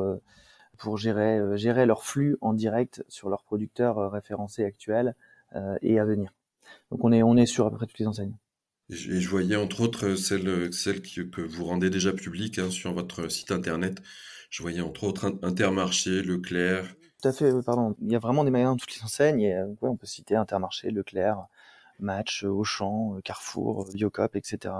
gérer 0.97 1.87
leur 1.87 2.05
flux 2.05 2.37
en 2.41 2.53
direct 2.53 3.05
sur 3.09 3.31
leurs 3.31 3.43
producteurs 3.43 4.13
référencés 4.13 4.65
actuels 4.65 5.17
et 5.81 5.99
à 5.99 6.05
venir. 6.05 6.35
Donc 6.91 7.03
on 7.05 7.11
est 7.11 7.23
on 7.23 7.37
est 7.37 7.47
sur 7.47 7.67
à 7.67 7.71
peu 7.71 7.77
près 7.79 7.87
toutes 7.87 7.99
les 7.99 8.07
enseignes. 8.07 8.37
Et 8.91 9.21
je 9.21 9.29
voyais 9.29 9.57
entre 9.57 9.81
autres 9.81 10.15
celle, 10.15 10.73
celle 10.73 11.01
que 11.01 11.41
vous 11.41 11.65
rendez 11.65 11.91
déjà 11.91 12.13
publique 12.13 12.59
hein, 12.59 12.71
sur 12.71 12.93
votre 12.93 13.29
site 13.29 13.51
internet. 13.51 14.03
Je 14.51 14.63
voyais 14.63 14.83
entre 14.83 15.05
autres 15.05 15.33
Intermarché, 15.43 16.23
Leclerc. 16.23 16.95
Tout 17.23 17.29
à 17.29 17.33
fait, 17.33 17.52
pardon. 17.64 17.95
Il 18.00 18.11
y 18.11 18.17
a 18.17 18.19
vraiment 18.19 18.43
des 18.45 18.50
magasins 18.50 18.73
dans 18.73 18.76
toutes 18.76 18.97
les 18.97 19.02
enseignes. 19.05 19.41
Et, 19.41 19.55
euh, 19.55 19.73
on 19.81 19.97
peut 19.97 20.07
citer 20.07 20.35
Intermarché, 20.35 20.91
Leclerc, 20.91 21.47
Match, 22.00 22.43
Auchan, 22.43 23.19
Carrefour, 23.25 23.87
Biocop, 23.95 24.35
etc. 24.35 24.75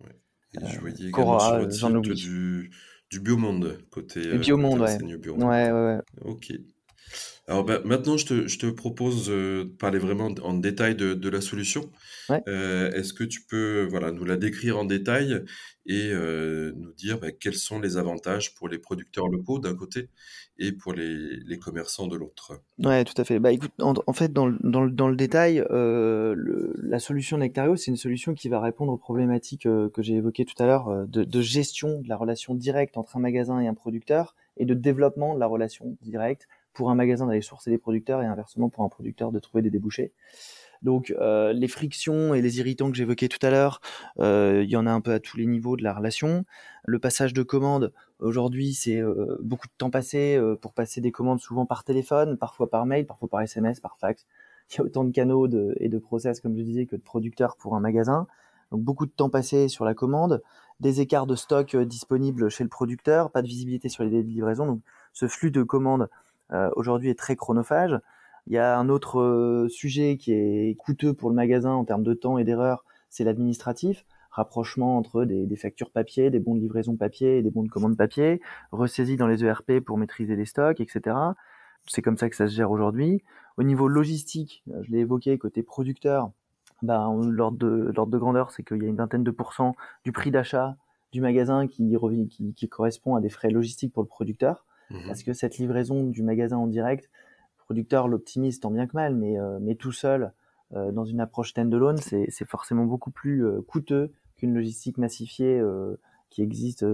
Ouais. 0.00 0.10
Et 0.54 0.66
je 0.66 0.80
voyais 0.80 0.96
sur 0.96 1.58
votre 1.58 1.72
site 1.72 2.14
du, 2.14 2.70
du 3.10 3.20
Biomonde, 3.20 3.78
côté 3.90 4.38
Biomonde, 4.38 4.80
ouais. 4.80 4.98
Biomonde. 5.18 5.42
ouais. 5.42 5.70
Ouais, 5.70 5.96
ouais. 5.96 6.00
Ok. 6.24 6.52
Alors 7.48 7.64
bah, 7.64 7.80
maintenant, 7.82 8.18
je 8.18 8.26
te, 8.26 8.46
je 8.46 8.58
te 8.58 8.66
propose 8.66 9.30
euh, 9.30 9.64
de 9.64 9.70
parler 9.70 9.98
vraiment 9.98 10.28
en 10.42 10.52
détail 10.52 10.94
de, 10.94 11.14
de 11.14 11.28
la 11.30 11.40
solution. 11.40 11.90
Ouais. 12.28 12.42
Euh, 12.46 12.90
Est-ce 12.90 13.14
que 13.14 13.24
tu 13.24 13.40
peux 13.48 13.86
voilà, 13.90 14.12
nous 14.12 14.26
la 14.26 14.36
décrire 14.36 14.78
en 14.78 14.84
détail 14.84 15.42
et 15.86 16.10
euh, 16.12 16.72
nous 16.76 16.92
dire 16.92 17.18
bah, 17.18 17.32
quels 17.32 17.54
sont 17.54 17.80
les 17.80 17.96
avantages 17.96 18.54
pour 18.54 18.68
les 18.68 18.78
producteurs 18.78 19.28
locaux 19.28 19.58
d'un 19.58 19.74
côté 19.74 20.10
et 20.58 20.72
pour 20.72 20.92
les, 20.92 21.36
les 21.46 21.58
commerçants 21.58 22.06
de 22.06 22.18
l'autre? 22.18 22.60
Ouais, 22.84 23.02
tout 23.04 23.14
à 23.16 23.24
fait. 23.24 23.38
Bah, 23.38 23.50
écoute, 23.50 23.72
en, 23.80 23.94
en 24.06 24.12
fait, 24.12 24.30
dans, 24.30 24.50
dans, 24.60 24.86
dans, 24.86 25.08
le 25.08 25.16
détail, 25.16 25.64
le, 25.70 26.74
la 26.82 26.98
solution 26.98 27.38
Nectario, 27.38 27.76
c'est 27.76 27.90
une 27.90 27.96
solution 27.96 28.34
qui 28.34 28.50
va 28.50 28.60
répondre 28.60 28.92
aux 28.92 28.98
problématiques 28.98 29.62
que 29.62 30.02
j'ai 30.02 30.16
évoquées 30.16 30.44
tout 30.44 30.62
à 30.62 30.66
l'heure 30.66 31.06
de, 31.08 31.24
de 31.24 31.40
gestion 31.40 32.02
de 32.02 32.08
la 32.10 32.16
relation 32.16 32.54
directe 32.54 32.98
entre 32.98 33.16
un 33.16 33.20
magasin 33.20 33.58
et 33.60 33.68
un 33.68 33.74
producteur 33.74 34.36
et 34.58 34.66
de 34.66 34.74
développement 34.74 35.34
de 35.34 35.40
la 35.40 35.46
relation 35.46 35.96
directe 36.02 36.46
pour 36.78 36.90
un 36.92 36.94
magasin 36.94 37.26
d'aller 37.26 37.42
sourcer 37.42 37.72
des 37.72 37.78
producteurs 37.78 38.22
et 38.22 38.26
inversement 38.26 38.68
pour 38.68 38.84
un 38.84 38.88
producteur 38.88 39.32
de 39.32 39.40
trouver 39.40 39.62
des 39.62 39.70
débouchés. 39.70 40.12
Donc 40.80 41.12
euh, 41.18 41.52
les 41.52 41.66
frictions 41.66 42.34
et 42.34 42.40
les 42.40 42.60
irritants 42.60 42.88
que 42.88 42.96
j'évoquais 42.96 43.26
tout 43.26 43.44
à 43.44 43.50
l'heure, 43.50 43.80
euh, 44.20 44.62
il 44.62 44.70
y 44.70 44.76
en 44.76 44.86
a 44.86 44.92
un 44.92 45.00
peu 45.00 45.12
à 45.12 45.18
tous 45.18 45.36
les 45.36 45.46
niveaux 45.46 45.76
de 45.76 45.82
la 45.82 45.92
relation. 45.92 46.44
Le 46.84 47.00
passage 47.00 47.34
de 47.34 47.42
commandes, 47.42 47.92
aujourd'hui, 48.20 48.74
c'est 48.74 49.02
euh, 49.02 49.36
beaucoup 49.42 49.66
de 49.66 49.72
temps 49.76 49.90
passé 49.90 50.40
pour 50.62 50.72
passer 50.72 51.00
des 51.00 51.10
commandes 51.10 51.40
souvent 51.40 51.66
par 51.66 51.82
téléphone, 51.82 52.38
parfois 52.38 52.70
par 52.70 52.86
mail, 52.86 53.06
parfois 53.06 53.28
par 53.28 53.40
SMS, 53.40 53.80
par 53.80 53.98
fax. 53.98 54.24
Il 54.70 54.76
y 54.76 54.80
a 54.80 54.84
autant 54.84 55.02
de 55.02 55.10
canaux 55.10 55.48
de, 55.48 55.74
et 55.80 55.88
de 55.88 55.98
process, 55.98 56.40
comme 56.40 56.56
je 56.56 56.62
disais, 56.62 56.86
que 56.86 56.94
de 56.94 57.02
producteurs 57.02 57.56
pour 57.56 57.74
un 57.74 57.80
magasin. 57.80 58.28
Donc 58.70 58.82
beaucoup 58.82 59.06
de 59.06 59.10
temps 59.10 59.30
passé 59.30 59.66
sur 59.66 59.84
la 59.84 59.94
commande, 59.94 60.44
des 60.78 61.00
écarts 61.00 61.26
de 61.26 61.34
stock 61.34 61.74
disponibles 61.74 62.50
chez 62.50 62.62
le 62.62 62.70
producteur, 62.70 63.32
pas 63.32 63.42
de 63.42 63.48
visibilité 63.48 63.88
sur 63.88 64.04
les 64.04 64.10
délais 64.10 64.22
de 64.22 64.28
livraison. 64.28 64.66
Donc 64.66 64.80
ce 65.12 65.26
flux 65.26 65.50
de 65.50 65.64
commandes 65.64 66.08
aujourd'hui 66.76 67.10
est 67.10 67.18
très 67.18 67.36
chronophage. 67.36 67.98
Il 68.46 68.54
y 68.54 68.58
a 68.58 68.78
un 68.78 68.88
autre 68.88 69.20
euh, 69.20 69.68
sujet 69.68 70.16
qui 70.16 70.32
est 70.32 70.74
coûteux 70.78 71.12
pour 71.12 71.28
le 71.28 71.36
magasin 71.36 71.72
en 71.72 71.84
termes 71.84 72.02
de 72.02 72.14
temps 72.14 72.38
et 72.38 72.44
d'erreur, 72.44 72.84
c'est 73.10 73.24
l'administratif 73.24 74.04
rapprochement 74.30 74.96
entre 74.96 75.24
des, 75.24 75.56
factures 75.56 75.90
papier, 75.90 76.30
des 76.30 76.38
bons 76.38 76.54
de 76.54 76.60
livraison 76.60 76.96
papier 76.96 77.38
et 77.38 77.42
des 77.42 77.50
bons 77.50 77.64
de 77.64 77.68
commande 77.68 77.96
papier, 77.96 78.40
ressaisis 78.70 79.16
dans 79.16 79.26
les 79.26 79.44
ERP 79.44 79.80
pour 79.80 79.98
maîtriser 79.98 80.36
les 80.36 80.44
stocks, 80.44 80.80
etc. 80.80 81.16
C'est 81.86 82.02
comme 82.02 82.16
ça 82.16 82.30
que 82.30 82.36
ça 82.36 82.46
se 82.46 82.54
gère 82.54 82.70
aujourd'hui. 82.70 83.24
Au 83.56 83.64
niveau 83.64 83.88
logistique, 83.88 84.62
euh, 84.70 84.80
je 84.84 84.92
l'ai 84.92 84.98
évoqué, 84.98 85.36
côté 85.38 85.64
producteur, 85.64 86.30
ben, 86.82 87.20
l'ordre 87.30 87.58
de, 87.58 88.18
grandeur, 88.18 88.52
c'est 88.52 88.62
qu'il 88.62 88.80
y 88.80 88.86
a 88.86 88.88
une 88.88 88.96
vingtaine 88.96 89.24
de 89.24 89.30
pourcents 89.32 89.74
du 90.04 90.12
prix 90.12 90.30
d'achat 90.30 90.76
du 91.10 91.20
magasin 91.20 91.66
qui, 91.66 91.90
correspond 92.70 93.16
à 93.16 93.20
des 93.20 93.30
frais 93.30 93.50
logistiques 93.50 93.92
pour 93.92 94.04
le 94.04 94.08
producteur. 94.08 94.64
Mmh. 94.90 95.06
Parce 95.06 95.22
que 95.22 95.32
cette 95.32 95.58
livraison 95.58 96.04
du 96.04 96.22
magasin 96.22 96.56
en 96.56 96.66
direct, 96.66 97.10
producteur 97.68 98.08
l'optimise 98.08 98.60
tant 98.60 98.70
bien 98.70 98.86
que 98.86 98.94
mal, 98.94 99.14
mais, 99.14 99.38
euh, 99.38 99.58
mais 99.60 99.74
tout 99.74 99.92
seul, 99.92 100.32
euh, 100.74 100.90
dans 100.90 101.04
une 101.04 101.20
approche 101.20 101.50
stand-alone, 101.50 101.98
c'est 101.98 102.48
forcément 102.48 102.86
beaucoup 102.86 103.10
plus 103.10 103.44
euh, 103.44 103.60
coûteux 103.60 104.10
qu'une 104.36 104.54
logistique 104.54 104.96
massifiée 104.96 105.60
qui 106.30 106.42
existe, 106.42 106.86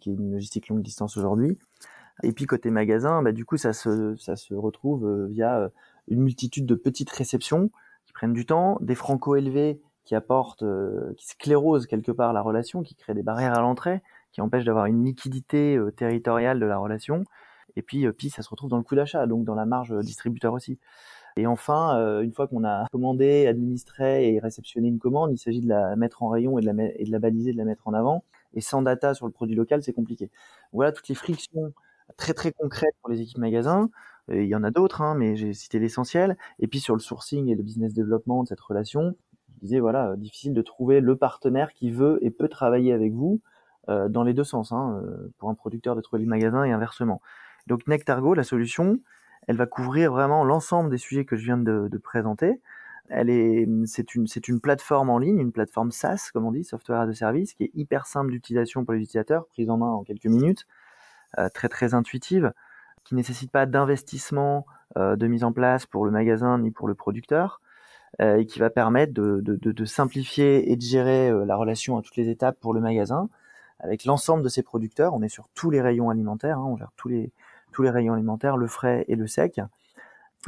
qui 0.00 0.10
est 0.10 0.14
une 0.14 0.32
logistique 0.32 0.68
longue 0.68 0.82
distance 0.82 1.16
aujourd'hui. 1.16 1.56
Et 2.24 2.32
puis 2.32 2.46
côté 2.46 2.70
magasin, 2.70 3.22
bah, 3.22 3.30
du 3.30 3.44
coup, 3.44 3.56
ça 3.56 3.72
se, 3.72 4.16
ça 4.16 4.34
se 4.34 4.54
retrouve 4.54 5.26
via 5.26 5.70
une 6.08 6.20
multitude 6.20 6.66
de 6.66 6.74
petites 6.74 7.10
réceptions 7.10 7.70
qui 8.06 8.12
prennent 8.12 8.32
du 8.32 8.44
temps, 8.44 8.76
des 8.80 8.96
francos 8.96 9.36
élevés 9.36 9.80
qui 10.04 10.16
apportent, 10.16 10.64
qui 11.16 11.28
sclérosent 11.28 11.86
quelque 11.86 12.10
part 12.10 12.32
la 12.32 12.42
relation, 12.42 12.82
qui 12.82 12.96
créent 12.96 13.14
des 13.14 13.22
barrières 13.22 13.56
à 13.56 13.60
l'entrée, 13.60 14.02
qui 14.34 14.40
empêche 14.40 14.64
d'avoir 14.64 14.86
une 14.86 15.04
liquidité 15.04 15.76
euh, 15.76 15.92
territoriale 15.92 16.58
de 16.58 16.66
la 16.66 16.76
relation. 16.76 17.24
Et 17.76 17.82
puis, 17.82 18.04
euh, 18.04 18.12
puis 18.12 18.30
ça 18.30 18.42
se 18.42 18.50
retrouve 18.50 18.68
dans 18.68 18.76
le 18.76 18.82
coût 18.82 18.96
d'achat, 18.96 19.26
donc 19.26 19.44
dans 19.44 19.54
la 19.54 19.64
marge 19.64 19.92
euh, 19.92 20.00
distributeur 20.00 20.52
aussi. 20.52 20.78
Et 21.36 21.46
enfin, 21.48 22.20
une 22.22 22.32
fois 22.32 22.46
qu'on 22.46 22.62
a 22.62 22.86
commandé, 22.92 23.48
administré 23.48 24.32
et 24.32 24.38
réceptionné 24.38 24.86
une 24.86 25.00
commande, 25.00 25.32
il 25.32 25.38
s'agit 25.38 25.60
de 25.60 25.68
la 25.68 25.96
mettre 25.96 26.22
en 26.22 26.28
rayon 26.28 26.60
et 26.60 26.62
de 26.62 26.70
la, 26.70 26.84
et 26.94 27.04
de 27.04 27.10
la 27.10 27.18
baliser, 27.18 27.52
de 27.52 27.58
la 27.58 27.64
mettre 27.64 27.88
en 27.88 27.92
avant. 27.92 28.22
Et 28.54 28.60
sans 28.60 28.82
data 28.82 29.14
sur 29.14 29.26
le 29.26 29.32
produit 29.32 29.56
local, 29.56 29.82
c'est 29.82 29.92
compliqué. 29.92 30.30
Voilà 30.72 30.92
toutes 30.92 31.08
les 31.08 31.16
frictions 31.16 31.72
très 32.16 32.34
très 32.34 32.52
concrètes 32.52 32.94
pour 33.02 33.10
les 33.10 33.20
équipes 33.20 33.38
magasins. 33.38 33.90
il 34.28 34.44
y 34.44 34.54
en 34.54 34.62
a 34.62 34.70
d'autres, 34.70 35.02
hein, 35.02 35.16
mais 35.16 35.34
j'ai 35.34 35.54
cité 35.54 35.80
l'essentiel. 35.80 36.36
Et 36.60 36.68
puis 36.68 36.78
sur 36.78 36.94
le 36.94 37.00
sourcing 37.00 37.48
et 37.48 37.56
le 37.56 37.64
business 37.64 37.92
développement 37.94 38.44
de 38.44 38.48
cette 38.48 38.60
relation, 38.60 39.16
je 39.56 39.60
disais 39.60 39.80
voilà, 39.80 40.14
difficile 40.16 40.54
de 40.54 40.62
trouver 40.62 41.00
le 41.00 41.16
partenaire 41.16 41.72
qui 41.72 41.90
veut 41.90 42.20
et 42.22 42.30
peut 42.30 42.48
travailler 42.48 42.92
avec 42.92 43.12
vous 43.12 43.40
euh, 43.90 44.08
dans 44.08 44.22
les 44.22 44.32
deux 44.32 44.44
sens, 44.44 44.72
hein, 44.72 44.98
euh, 45.02 45.30
pour 45.38 45.50
un 45.50 45.54
producteur 45.54 45.94
de 45.94 46.00
trouver 46.00 46.22
le 46.22 46.28
magasin 46.28 46.64
et 46.64 46.72
inversement. 46.72 47.20
Donc 47.66 47.86
Nectargo, 47.86 48.32
la 48.32 48.42
solution, 48.42 48.98
elle 49.46 49.56
va 49.56 49.66
couvrir 49.66 50.10
vraiment 50.10 50.42
l'ensemble 50.42 50.88
des 50.88 50.96
sujets 50.96 51.26
que 51.26 51.36
je 51.36 51.44
viens 51.44 51.58
de, 51.58 51.88
de 51.90 51.98
présenter. 51.98 52.62
Elle 53.10 53.28
est, 53.28 53.68
c'est 53.84 54.14
une, 54.14 54.26
c'est 54.26 54.48
une 54.48 54.60
plateforme 54.60 55.10
en 55.10 55.18
ligne, 55.18 55.38
une 55.38 55.52
plateforme 55.52 55.90
SaaS, 55.90 56.30
comme 56.32 56.46
on 56.46 56.52
dit, 56.52 56.64
software 56.64 57.00
a 57.00 57.12
service, 57.12 57.52
qui 57.52 57.64
est 57.64 57.70
hyper 57.74 58.06
simple 58.06 58.30
d'utilisation 58.30 58.86
pour 58.86 58.94
les 58.94 59.00
utilisateurs, 59.00 59.46
prise 59.48 59.68
en 59.68 59.76
main 59.76 59.90
en 59.90 60.02
quelques 60.02 60.26
minutes, 60.26 60.66
euh, 61.38 61.50
très 61.52 61.68
très 61.68 61.92
intuitive, 61.92 62.54
qui 63.04 63.14
nécessite 63.14 63.50
pas 63.50 63.66
d'investissement 63.66 64.66
de 64.96 65.26
mise 65.26 65.42
en 65.42 65.52
place 65.52 65.86
pour 65.86 66.04
le 66.04 66.12
magasin 66.12 66.58
ni 66.58 66.70
pour 66.70 66.86
le 66.86 66.94
producteur, 66.94 67.60
et 68.20 68.46
qui 68.46 68.60
va 68.60 68.70
permettre 68.70 69.12
de, 69.12 69.40
de, 69.42 69.56
de, 69.56 69.72
de, 69.72 69.84
simplifier 69.84 70.70
et 70.70 70.76
de 70.76 70.80
gérer 70.80 71.32
la 71.44 71.56
relation 71.56 71.98
à 71.98 72.02
toutes 72.02 72.14
les 72.14 72.28
étapes 72.28 72.60
pour 72.60 72.72
le 72.72 72.80
magasin, 72.80 73.28
avec 73.84 74.06
l'ensemble 74.06 74.42
de 74.42 74.48
ces 74.48 74.62
producteurs. 74.62 75.14
On 75.14 75.22
est 75.22 75.28
sur 75.28 75.48
tous 75.54 75.70
les 75.70 75.80
rayons 75.80 76.08
alimentaires, 76.08 76.58
hein, 76.58 76.66
on 76.66 76.76
gère 76.76 76.90
tous 76.96 77.08
les, 77.08 77.32
tous 77.72 77.82
les 77.82 77.90
rayons 77.90 78.14
alimentaires, 78.14 78.56
le 78.56 78.66
frais 78.66 79.04
et 79.08 79.14
le 79.14 79.26
sec. 79.26 79.60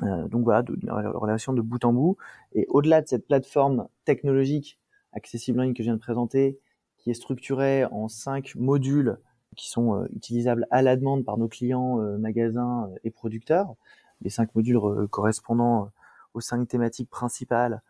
Euh, 0.02 0.26
donc 0.28 0.44
voilà, 0.44 0.64
une 0.82 0.90
relation 0.90 1.52
de 1.52 1.60
bout 1.60 1.84
en 1.84 1.92
bout. 1.92 2.16
Et 2.54 2.66
au-delà 2.68 3.02
de 3.02 3.08
cette 3.08 3.26
plateforme 3.26 3.88
technologique 4.04 4.78
accessible 5.12 5.60
en 5.60 5.64
ligne 5.64 5.74
que 5.74 5.82
je 5.82 5.88
viens 5.88 5.94
de 5.94 6.00
présenter, 6.00 6.58
qui 6.96 7.10
est 7.10 7.14
structurée 7.14 7.84
en 7.84 8.08
cinq 8.08 8.54
modules 8.56 9.18
qui 9.54 9.68
sont 9.68 9.94
euh, 9.94 10.06
utilisables 10.14 10.66
à 10.70 10.82
la 10.82 10.96
demande 10.96 11.24
par 11.24 11.36
nos 11.36 11.48
clients, 11.48 12.00
euh, 12.00 12.16
magasins 12.16 12.88
et 13.04 13.10
producteurs, 13.10 13.74
les 14.22 14.30
cinq 14.30 14.54
modules 14.54 14.80
correspondant 15.10 15.90
aux 16.32 16.40
cinq 16.40 16.66
thématiques 16.66 17.10
principales 17.10 17.82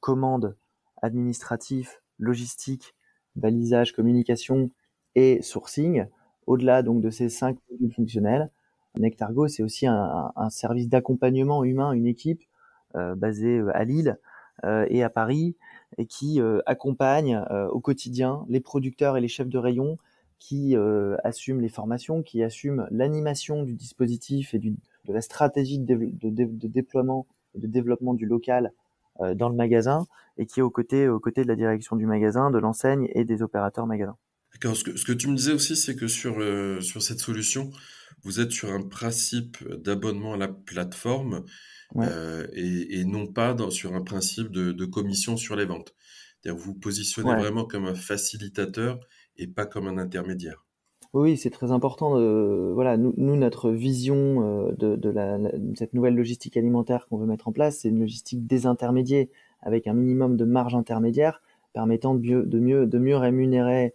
commande, 0.00 0.56
administratif, 1.02 2.02
logistique, 2.18 2.94
balisage, 3.36 3.92
communication 3.92 4.70
et 5.14 5.42
sourcing. 5.42 6.06
Au-delà 6.46 6.82
donc 6.82 7.00
de 7.00 7.10
ces 7.10 7.28
cinq 7.28 7.56
modules 7.70 7.92
fonctionnels, 7.92 8.50
Nectargo 8.96 9.48
c'est 9.48 9.62
aussi 9.62 9.86
un, 9.86 10.32
un 10.36 10.50
service 10.50 10.88
d'accompagnement 10.88 11.64
humain, 11.64 11.92
une 11.92 12.06
équipe 12.06 12.42
euh, 12.96 13.14
basée 13.14 13.58
euh, 13.58 13.70
à 13.74 13.84
Lille 13.84 14.18
euh, 14.64 14.86
et 14.88 15.02
à 15.02 15.10
Paris 15.10 15.56
et 15.98 16.06
qui 16.06 16.40
euh, 16.40 16.60
accompagne 16.66 17.44
euh, 17.50 17.68
au 17.70 17.80
quotidien 17.80 18.44
les 18.48 18.60
producteurs 18.60 19.16
et 19.16 19.20
les 19.20 19.26
chefs 19.26 19.48
de 19.48 19.58
rayon 19.58 19.98
qui 20.38 20.76
assument 21.24 21.62
les 21.62 21.70
formations, 21.70 22.22
qui 22.22 22.42
assument 22.42 22.86
l'animation 22.90 23.62
du 23.62 23.72
dispositif 23.72 24.52
et 24.52 24.58
du, 24.58 24.76
de 25.06 25.12
la 25.14 25.22
stratégie 25.22 25.78
de, 25.78 25.94
de, 25.94 26.28
de, 26.28 26.68
déploiement 26.68 27.26
et 27.54 27.60
de 27.60 27.66
développement 27.66 28.12
du 28.12 28.26
local 28.26 28.74
dans 29.36 29.48
le 29.48 29.54
magasin 29.54 30.06
et 30.36 30.44
qui 30.44 30.60
est 30.60 30.62
aux 30.62 30.68
côtés, 30.68 31.08
aux 31.08 31.18
côtés 31.18 31.44
de 31.44 31.48
la 31.48 31.56
direction 31.56 31.96
du 31.96 32.04
magasin, 32.04 32.50
de 32.50 32.58
l'enseigne 32.58 33.08
et 33.14 33.24
des 33.24 33.40
opérateurs 33.40 33.86
magasins. 33.86 34.18
D'accord. 34.54 34.76
Ce 34.76 34.84
que, 34.84 34.96
ce 34.96 35.04
que 35.04 35.12
tu 35.12 35.28
me 35.28 35.36
disais 35.36 35.52
aussi, 35.52 35.76
c'est 35.76 35.96
que 35.96 36.06
sur, 36.06 36.40
euh, 36.40 36.80
sur 36.80 37.02
cette 37.02 37.18
solution, 37.18 37.70
vous 38.22 38.40
êtes 38.40 38.52
sur 38.52 38.72
un 38.72 38.82
principe 38.82 39.56
d'abonnement 39.68 40.34
à 40.34 40.36
la 40.36 40.48
plateforme 40.48 41.44
euh, 41.96 42.46
et, 42.52 43.04
non 43.04 43.26
pas 43.26 43.56
sur 43.70 43.94
un 43.94 44.02
principe 44.02 44.50
de, 44.50 44.84
commission 44.84 45.36
sur 45.36 45.56
les 45.56 45.66
ventes. 45.66 45.94
Vous 46.46 46.56
vous 46.56 46.74
positionnez 46.74 47.34
vraiment 47.34 47.64
comme 47.64 47.86
un 47.86 47.94
facilitateur 47.94 49.00
et 49.36 49.46
pas 49.46 49.66
comme 49.66 49.86
un 49.86 49.98
intermédiaire. 49.98 50.64
Oui, 51.12 51.36
c'est 51.36 51.50
très 51.50 51.70
important. 51.70 52.18
voilà, 52.72 52.96
nous, 52.96 53.36
notre 53.36 53.70
vision 53.70 54.68
euh, 54.68 54.96
de, 54.96 55.74
cette 55.76 55.94
nouvelle 55.94 56.16
logistique 56.16 56.56
alimentaire 56.56 57.06
qu'on 57.06 57.18
veut 57.18 57.26
mettre 57.26 57.48
en 57.48 57.52
place, 57.52 57.78
c'est 57.78 57.88
une 57.88 58.00
logistique 58.00 58.46
désintermédiée 58.46 59.30
avec 59.60 59.86
un 59.86 59.94
minimum 59.94 60.36
de 60.36 60.44
marge 60.44 60.74
intermédiaire 60.74 61.40
permettant 61.72 62.14
de 62.14 62.20
mieux, 62.20 62.42
de 62.44 62.58
mieux, 62.58 62.86
de 62.86 62.98
mieux 62.98 63.16
rémunérer 63.16 63.94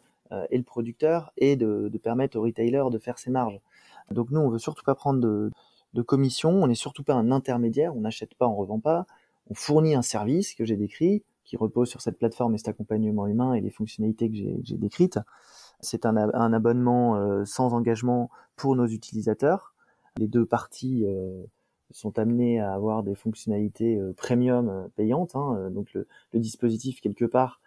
et 0.50 0.58
le 0.58 0.64
producteur 0.64 1.32
et 1.38 1.56
de, 1.56 1.92
permettre 2.02 2.38
au 2.38 2.42
retailer 2.42 2.84
de 2.92 3.00
faire 3.00 3.18
ses 3.18 3.32
marges. 3.32 3.60
Donc 4.12 4.32
nous, 4.32 4.40
on 4.40 4.50
veut 4.50 4.60
surtout 4.60 4.84
pas 4.84 4.96
prendre 4.96 5.20
de, 5.20 5.52
de 5.94 6.02
commission, 6.02 6.52
on 6.52 6.68
n'est 6.68 6.76
surtout 6.76 7.04
pas 7.04 7.16
un 7.16 7.32
intermédiaire, 7.32 7.96
on 7.96 8.02
n'achète 8.02 8.36
pas, 8.36 8.48
on 8.48 8.56
revend 8.56 8.80
pas, 8.80 9.06
on 9.50 9.54
fournit 9.54 9.96
un 9.96 10.02
service 10.02 10.54
que 10.54 10.66
j'ai 10.66 10.78
décrit, 10.78 11.24
qui 11.50 11.58
repose 11.58 11.90
sur 11.90 12.02
cette 12.02 12.20
plateforme 12.20 12.54
et 12.54 12.60
cet 12.60 12.68
accompagnement 12.68 13.26
humain 13.26 13.56
et 13.56 13.62
les 13.62 13.72
fonctionnalités 13.72 14.30
que 14.30 14.36
j'ai 14.36 14.78
décrites. 14.78 15.18
C'est 15.82 16.06
un, 16.06 16.16
abonnement 16.54 17.16
euh, 17.16 17.44
sans 17.44 17.74
engagement 17.74 18.30
pour 18.56 18.76
nos 18.76 18.86
utilisateurs. 18.86 19.74
Les 20.18 20.28
deux 20.28 20.46
parties 20.46 21.06
euh, 21.08 21.44
sont 21.90 22.20
amenées 22.20 22.60
à 22.60 22.74
avoir 22.74 23.02
des 23.02 23.16
fonctionnalités 23.16 23.98
euh, 23.98 24.14
premium 24.14 24.90
payantes. 24.96 25.36
Hein, 25.36 25.72
donc 25.72 25.92
le, 25.94 26.06
dispositif 26.36 27.02
quelque 27.02 27.26
part, 27.26 27.62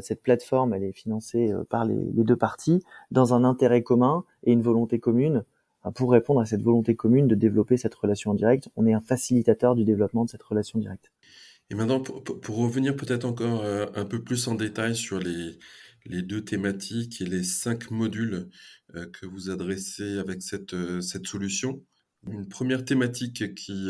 cette 0.00 0.22
plateforme, 0.22 0.74
est 0.74 0.92
financée 0.92 1.52
par 1.70 1.84
les, 1.84 1.94
deux 1.94 2.36
parties 2.36 2.82
dans 3.10 3.34
un 3.34 3.44
intérêt 3.44 3.82
commun 3.82 4.24
et 4.44 4.52
une 4.52 4.62
volonté 4.62 4.98
commune 4.98 5.44
pour 5.94 6.12
répondre 6.12 6.40
à 6.40 6.46
cette 6.46 6.62
volonté 6.62 6.94
commune 6.94 7.26
de 7.26 7.34
développer 7.34 7.76
cette 7.76 7.94
relation 7.94 8.30
en 8.30 8.34
direct. 8.34 8.68
On 8.76 8.86
est 8.86 8.92
un 8.92 9.00
facilitateur 9.00 9.74
du 9.74 9.84
développement 9.84 10.24
de 10.24 10.30
cette 10.30 10.42
relation 10.42 10.78
directe. 10.78 11.10
Et 11.70 11.74
maintenant, 11.74 12.00
pour, 12.00 12.56
revenir 12.56 12.94
peut-être 12.94 13.24
encore 13.24 13.64
euh, 13.64 13.86
un 13.94 14.04
peu 14.04 14.22
plus 14.22 14.46
en 14.46 14.54
détail 14.54 14.94
sur 14.94 15.18
les, 15.18 15.56
deux 16.04 16.44
thématiques 16.44 17.22
et 17.22 17.24
les 17.24 17.42
cinq 17.42 17.90
modules 17.90 18.50
euh, 18.94 19.06
que 19.06 19.24
vous 19.24 19.48
adressez 19.48 20.18
avec 20.18 20.40
euh, 20.74 21.00
cette 21.00 21.26
solution. 21.26 21.82
Une 22.30 22.46
première 22.46 22.84
thématique 22.84 23.54
qui 23.54 23.88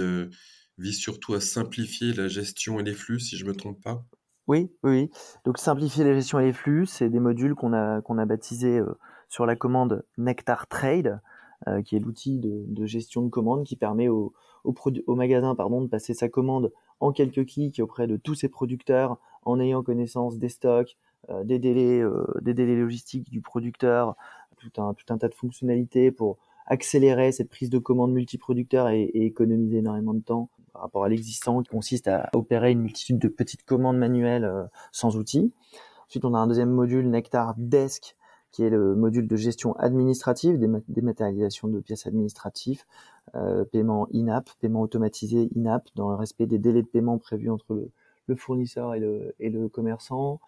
vise 0.79 0.99
surtout 0.99 1.35
à 1.35 1.41
simplifier 1.41 2.15
la 2.15 2.29
gestion 2.29 2.81
et 2.81 2.83
les 2.83 2.95
flux, 2.95 3.21
si 3.21 3.37
je 3.37 3.45
ne 3.45 3.51
me 3.51 3.55
trompe 3.55 3.83
pas. 3.83 4.07
Oui, 4.49 4.71
oui, 4.83 5.11
Donc 5.45 5.59
simplifier 5.59 6.05
la 6.05 6.15
gestion 6.15 6.41
et 6.41 6.47
les 6.47 6.53
flux, 6.53 6.87
c'est 6.87 7.09
des 7.09 7.21
modules 7.21 7.55
qu'on 7.55 7.73
a, 7.73 8.01
qu'on 8.03 8.19
a 8.19 8.27
baptisés 8.27 8.81
sur 9.29 9.47
la 9.47 9.55
commande 9.55 10.05
Nectar 10.19 10.67
Trade. 10.67 11.21
Euh, 11.69 11.81
qui 11.81 11.95
est 11.95 12.01
l'outil 12.01 12.41
de, 12.41 12.87
gestion 12.87 13.23
de 13.23 13.29
commande 13.29 13.63
qui 13.63 13.77
permet 13.77 14.09
au, 14.09 14.33
au, 14.65 15.15
magasin 15.15 15.55
pardon, 15.55 15.81
de 15.81 15.87
passer 15.87 16.13
sa 16.13 16.29
commande 16.29 16.73
en 16.99 17.13
quelques 17.13 17.47
clics 17.47 17.79
auprès 17.79 18.09
de 18.09 18.17
tous 18.17 18.35
ses 18.35 18.49
producteurs 18.49 19.19
en 19.45 19.61
ayant 19.61 19.85
connaissance 19.85 20.39
des 20.39 20.49
stocks, 20.49 20.97
euh, 21.31 21.45
des, 21.45 21.61
délais, 21.61 22.01
euh, 22.01 22.27
des 22.41 22.53
délais 22.53 22.75
logistiques 22.75 23.31
du 23.31 23.41
producteur, 23.41 24.17
tout 24.57 24.83
un, 24.83 24.93
tout 24.95 25.05
un 25.11 25.19
tas 25.19 25.29
de 25.29 25.35
fonctionnalités 25.35 26.11
pour 26.11 26.39
accélérer 26.67 27.33
cette 27.33 27.49
prise 27.49 27.71
de 27.71 27.79
commande 27.79 28.13
multiproducteur 28.13 28.89
et, 28.89 29.03
et 29.03 29.27
économiser 29.27 29.79
énormément 29.79 30.15
de 30.15 30.23
temps 30.23 30.49
par 30.73 30.83
rapport 30.83 31.05
à 31.05 31.09
l'existant 31.09 31.63
qui 31.63 31.69
consiste 31.69 32.09
à 32.09 32.31
opérer 32.35 32.73
une 32.73 32.81
multitude 32.81 33.19
de 33.19 33.29
petites 33.29 33.65
commandes 33.65 33.99
manuelles 33.99 34.51
sans 34.91 35.17
outils. 35.17 35.53
Ensuite, 36.07 36.25
on 36.25 36.35
a 36.35 36.39
un 36.39 36.47
deuxième 36.47 36.71
module 36.71 37.09
Nectar 37.11 37.55
Desk 37.59 38.17
qui 38.53 38.63
est 38.63 38.71
le 38.71 38.95
module 38.95 39.27
de 39.27 39.37
gestion 39.37 39.73
administrative, 39.77 40.59
dématérialisation 40.89 41.69
de 41.69 41.81
pièces 41.81 42.07
administratives, 42.07 42.85
euh, 43.35 43.65
paiement 43.65 44.07
in-app, 44.15 44.49
paiement 44.61 44.83
automatisé 44.83 45.49
in-app 45.57 45.89
dans 45.97 46.11
le 46.11 46.17
respect 46.17 46.47
des 46.47 46.59
délais 46.59 46.83
de 46.83 46.87
paiement 46.87 47.19
prévus 47.19 47.51
entre 47.51 47.89
le, 48.27 48.37
fournisseur 48.37 48.95
et 48.95 49.01
le, 49.01 49.35
et 49.41 49.49
le 49.49 49.69
commerçant. 49.69 50.39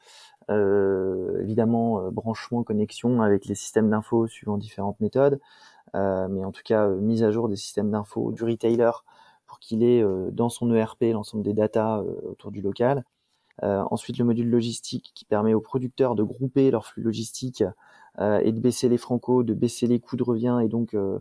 Euh, 0.50 1.40
évidemment, 1.42 2.00
euh, 2.00 2.10
branchement, 2.10 2.62
connexion 2.62 3.22
avec 3.22 3.46
les 3.46 3.54
systèmes 3.54 3.88
d'infos 3.88 4.26
suivant 4.26 4.58
différentes 4.58 5.00
méthodes, 5.00 5.34
euh, 5.34 5.38
mais 5.92 6.44
en 6.44 6.52
tout 6.52 6.62
cas, 6.64 6.88
mise 6.88 7.22
à 7.22 7.30
jour 7.30 7.48
des 7.48 7.56
systèmes 7.56 7.90
d'infos 7.90 8.32
du 8.32 8.44
retailer 8.44 8.90
pour 9.46 9.58
qu'il 9.60 9.84
ait 9.84 10.04
dans 10.32 10.48
son 10.48 10.72
ERP 10.74 11.04
l'ensemble 11.12 11.44
des 11.44 11.52
datas 11.52 12.00
autour 12.00 12.50
du 12.50 12.62
local. 12.62 13.04
ensuite, 13.62 14.18
le 14.18 14.24
module 14.24 14.48
logistique 14.50 15.12
qui 15.14 15.24
permet 15.24 15.54
aux 15.54 15.60
producteurs 15.60 16.14
de 16.14 16.22
grouper 16.22 16.70
leur 16.70 16.86
flux 16.86 17.02
logistique 17.02 17.62
euh, 18.20 18.40
et 18.44 18.52
de 18.52 18.60
baisser 18.60 18.88
les 18.88 18.98
francos, 18.98 19.42
de 19.42 19.54
baisser 19.54 19.88
les 19.88 19.98
coûts 19.98 20.16
de 20.16 20.22
revient 20.22 20.60
et 20.62 20.68
donc 20.68 20.94
euh, 20.94 21.18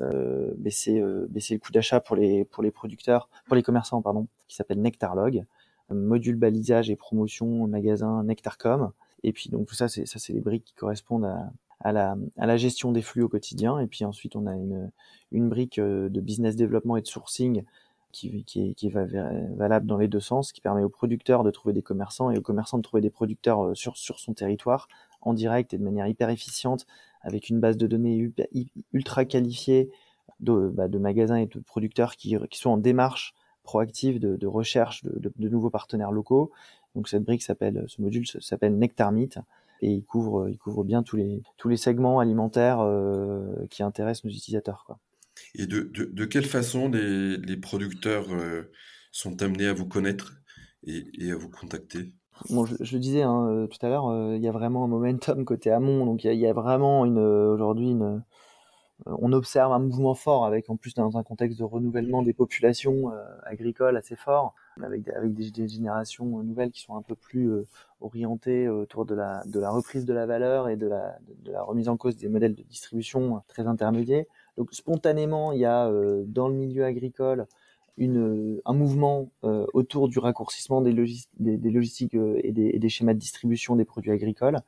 euh, 0.00 0.52
baisser 0.56 1.00
baisser 1.28 1.54
le 1.54 1.60
coût 1.60 1.70
d'achat 1.70 2.00
pour 2.00 2.16
les 2.16 2.44
pour 2.44 2.64
les 2.64 2.72
producteurs, 2.72 3.28
pour 3.46 3.54
les 3.54 3.62
commerçants 3.62 4.02
pardon, 4.02 4.26
qui 4.48 4.56
s'appelle 4.56 4.80
Nectarlog, 4.80 5.44
module 5.90 6.36
balisage 6.36 6.90
et 6.90 6.96
promotion 6.96 7.68
magasin 7.68 8.24
Nectarcom. 8.24 8.90
Et 9.22 9.32
puis 9.32 9.50
donc 9.50 9.68
tout 9.68 9.76
ça 9.76 9.86
c'est 9.86 10.04
ça 10.04 10.18
c'est 10.18 10.32
les 10.32 10.40
briques 10.40 10.64
qui 10.64 10.74
correspondent 10.74 11.26
à, 11.26 11.52
à 11.82 11.92
la, 11.92 12.56
gestion 12.56 12.92
des 12.92 13.02
flux 13.02 13.22
au 13.22 13.28
quotidien. 13.28 13.78
Et 13.78 13.86
puis 13.86 14.04
ensuite, 14.04 14.36
on 14.36 14.46
a 14.46 14.54
une, 14.54 15.48
brique 15.48 15.80
de 15.80 16.20
business 16.20 16.56
development 16.56 16.96
et 16.96 17.02
de 17.02 17.06
sourcing 17.06 17.64
qui, 18.12 18.44
qui, 18.44 18.70
est, 18.70 18.74
qui 18.74 18.86
est 18.88 18.90
valable 18.90 19.86
dans 19.86 19.96
les 19.96 20.08
deux 20.08 20.20
sens, 20.20 20.52
qui 20.52 20.60
permet 20.60 20.84
aux 20.84 20.88
producteurs 20.88 21.44
de 21.44 21.50
trouver 21.50 21.72
des 21.72 21.82
commerçants 21.82 22.30
et 22.30 22.38
aux 22.38 22.42
commerçants 22.42 22.78
de 22.78 22.82
trouver 22.82 23.00
des 23.00 23.10
producteurs 23.10 23.76
sur, 23.76 23.96
sur 23.96 24.18
son 24.18 24.34
territoire 24.34 24.88
en 25.22 25.34
direct 25.34 25.72
et 25.72 25.78
de 25.78 25.84
manière 25.84 26.06
hyper 26.06 26.28
efficiente 26.28 26.86
avec 27.22 27.48
une 27.48 27.60
base 27.60 27.76
de 27.76 27.86
données 27.86 28.32
ultra 28.92 29.24
qualifiée 29.24 29.90
de, 30.40 30.68
bah, 30.68 30.88
de 30.88 30.98
magasins 30.98 31.36
et 31.36 31.46
de 31.46 31.60
producteurs 31.60 32.16
qui, 32.16 32.36
qui, 32.50 32.58
sont 32.58 32.70
en 32.70 32.76
démarche 32.76 33.34
proactive 33.62 34.18
de, 34.18 34.46
recherche 34.46 35.04
de, 35.04 35.48
nouveaux 35.48 35.70
partenaires 35.70 36.12
locaux. 36.12 36.50
Donc 36.94 37.08
cette 37.08 37.24
brique 37.24 37.42
s'appelle, 37.42 37.84
ce 37.86 38.02
module 38.02 38.26
s'appelle 38.26 38.76
Nectarmeet 38.76 39.30
et 39.82 39.90
il 39.90 40.04
couvre, 40.04 40.48
il 40.48 40.56
couvre 40.56 40.84
bien 40.84 41.02
tous 41.02 41.16
les, 41.16 41.42
tous 41.58 41.68
les 41.68 41.76
segments 41.76 42.20
alimentaires 42.20 42.80
euh, 42.80 43.66
qui 43.68 43.82
intéressent 43.82 44.24
nos 44.24 44.30
utilisateurs. 44.30 44.84
Quoi. 44.86 44.98
Et 45.54 45.66
de, 45.66 45.80
de, 45.80 46.04
de 46.04 46.24
quelle 46.24 46.46
façon 46.46 46.88
les, 46.88 47.36
les 47.36 47.56
producteurs 47.56 48.32
euh, 48.32 48.70
sont 49.10 49.42
amenés 49.42 49.66
à 49.66 49.74
vous 49.74 49.86
connaître 49.86 50.34
et, 50.86 51.04
et 51.18 51.32
à 51.32 51.36
vous 51.36 51.50
contacter? 51.50 52.12
Bon, 52.48 52.64
je, 52.64 52.76
je, 52.80 52.94
le 52.94 53.00
disais 53.00 53.22
hein, 53.22 53.46
euh, 53.48 53.66
tout 53.66 53.84
à 53.84 53.88
l'heure, 53.88 54.08
euh, 54.08 54.36
il 54.36 54.42
y 54.42 54.48
a 54.48 54.52
vraiment 54.52 54.84
un 54.84 54.88
momentum 54.88 55.44
côté 55.44 55.70
amont, 55.70 56.06
donc 56.06 56.24
il 56.24 56.32
y, 56.32 56.38
y, 56.38 56.46
a 56.46 56.52
vraiment 56.52 57.04
une 57.04 57.18
aujourd'hui 57.18 57.90
une 57.90 58.22
on 59.06 59.32
observe 59.32 59.72
un 59.72 59.78
mouvement 59.78 60.14
fort 60.14 60.44
avec 60.44 60.70
en 60.70 60.76
plus 60.76 60.94
dans 60.94 61.16
un 61.16 61.22
contexte 61.22 61.58
de 61.58 61.64
renouvellement 61.64 62.22
des 62.22 62.32
populations 62.32 63.12
agricoles 63.44 63.96
assez 63.96 64.16
fort, 64.16 64.54
avec, 64.82 65.02
des, 65.02 65.12
avec 65.12 65.34
des, 65.34 65.68
générations 65.68 66.26
nouvelles 66.42 66.70
qui 66.70 66.80
sont 66.80 66.96
un 66.96 67.02
peu 67.02 67.14
plus 67.14 67.50
orientées 68.00 68.68
autour 68.68 69.04
de 69.04 69.14
la, 69.14 69.42
de 69.46 69.60
la 69.60 69.70
reprise 69.70 70.04
de 70.04 70.12
la 70.12 70.26
valeur 70.26 70.68
et 70.68 70.76
de 70.76 70.86
la, 70.86 71.18
de 71.44 71.52
la 71.52 71.62
remise 71.62 71.88
en 71.88 71.96
cause 71.96 72.16
des 72.16 72.28
modèles 72.28 72.54
de 72.54 72.62
distribution 72.62 73.42
très 73.48 73.66
intermédiaires. 73.66 74.24
Donc 74.56 74.72
spontanément, 74.72 75.52
il 75.52 75.60
y 75.60 75.66
a 75.66 75.90
dans 76.26 76.48
le 76.48 76.54
milieu 76.54 76.84
agricole 76.84 77.46
une, 77.98 78.60
un 78.64 78.72
mouvement 78.72 79.30
euh, 79.44 79.66
autour 79.74 80.08
du 80.08 80.18
raccourcissement 80.18 80.80
des, 80.80 80.92
des, 81.38 81.70
logistiques 81.70 82.14
euh, 82.14 82.40
et, 82.42 82.52
des, 82.52 82.88
schémas 82.88 83.14
de 83.14 83.18
distribution 83.18 83.76
des 83.76 83.84
produits 83.84 84.10
agricoles, 84.10 84.58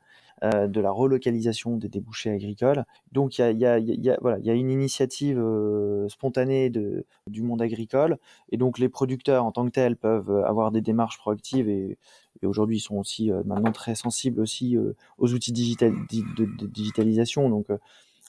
euh, 0.43 0.67
de 0.67 0.81
la 0.81 0.91
relocalisation 0.91 1.77
des 1.77 1.87
débouchés 1.87 2.31
agricoles. 2.31 2.85
Donc 3.11 3.37
il 3.37 3.41
y 3.41 3.43
a, 3.43 3.51
y, 3.51 3.65
a, 3.65 3.79
y, 3.79 4.49
a, 4.49 4.53
une 4.53 4.69
initiative 4.69 5.39
euh, 5.39 6.07
spontanée 6.09 6.69
du 6.69 7.41
monde 7.41 7.61
agricole, 7.61 8.17
et 8.51 8.57
donc 8.57 8.79
les 8.79 8.89
producteurs 8.89 9.45
en 9.45 9.51
tant 9.51 9.65
que 9.65 9.71
tels 9.71 9.95
peuvent 9.95 10.43
avoir 10.45 10.71
des 10.71 10.81
démarches 10.81 11.17
proactives 11.17 11.69
et, 11.69 11.97
aujourd'hui 12.43 12.77
ils 12.77 12.81
sont 12.81 12.97
aussi 12.97 13.31
maintenant 13.45 13.71
très 13.71 13.95
sensibles 13.95 14.39
aussi 14.39 14.77
aux 15.17 15.33
outils 15.33 15.51
digital, 15.51 15.93
de, 16.11 16.67
digitalisation. 16.67 17.49
Donc 17.49 17.67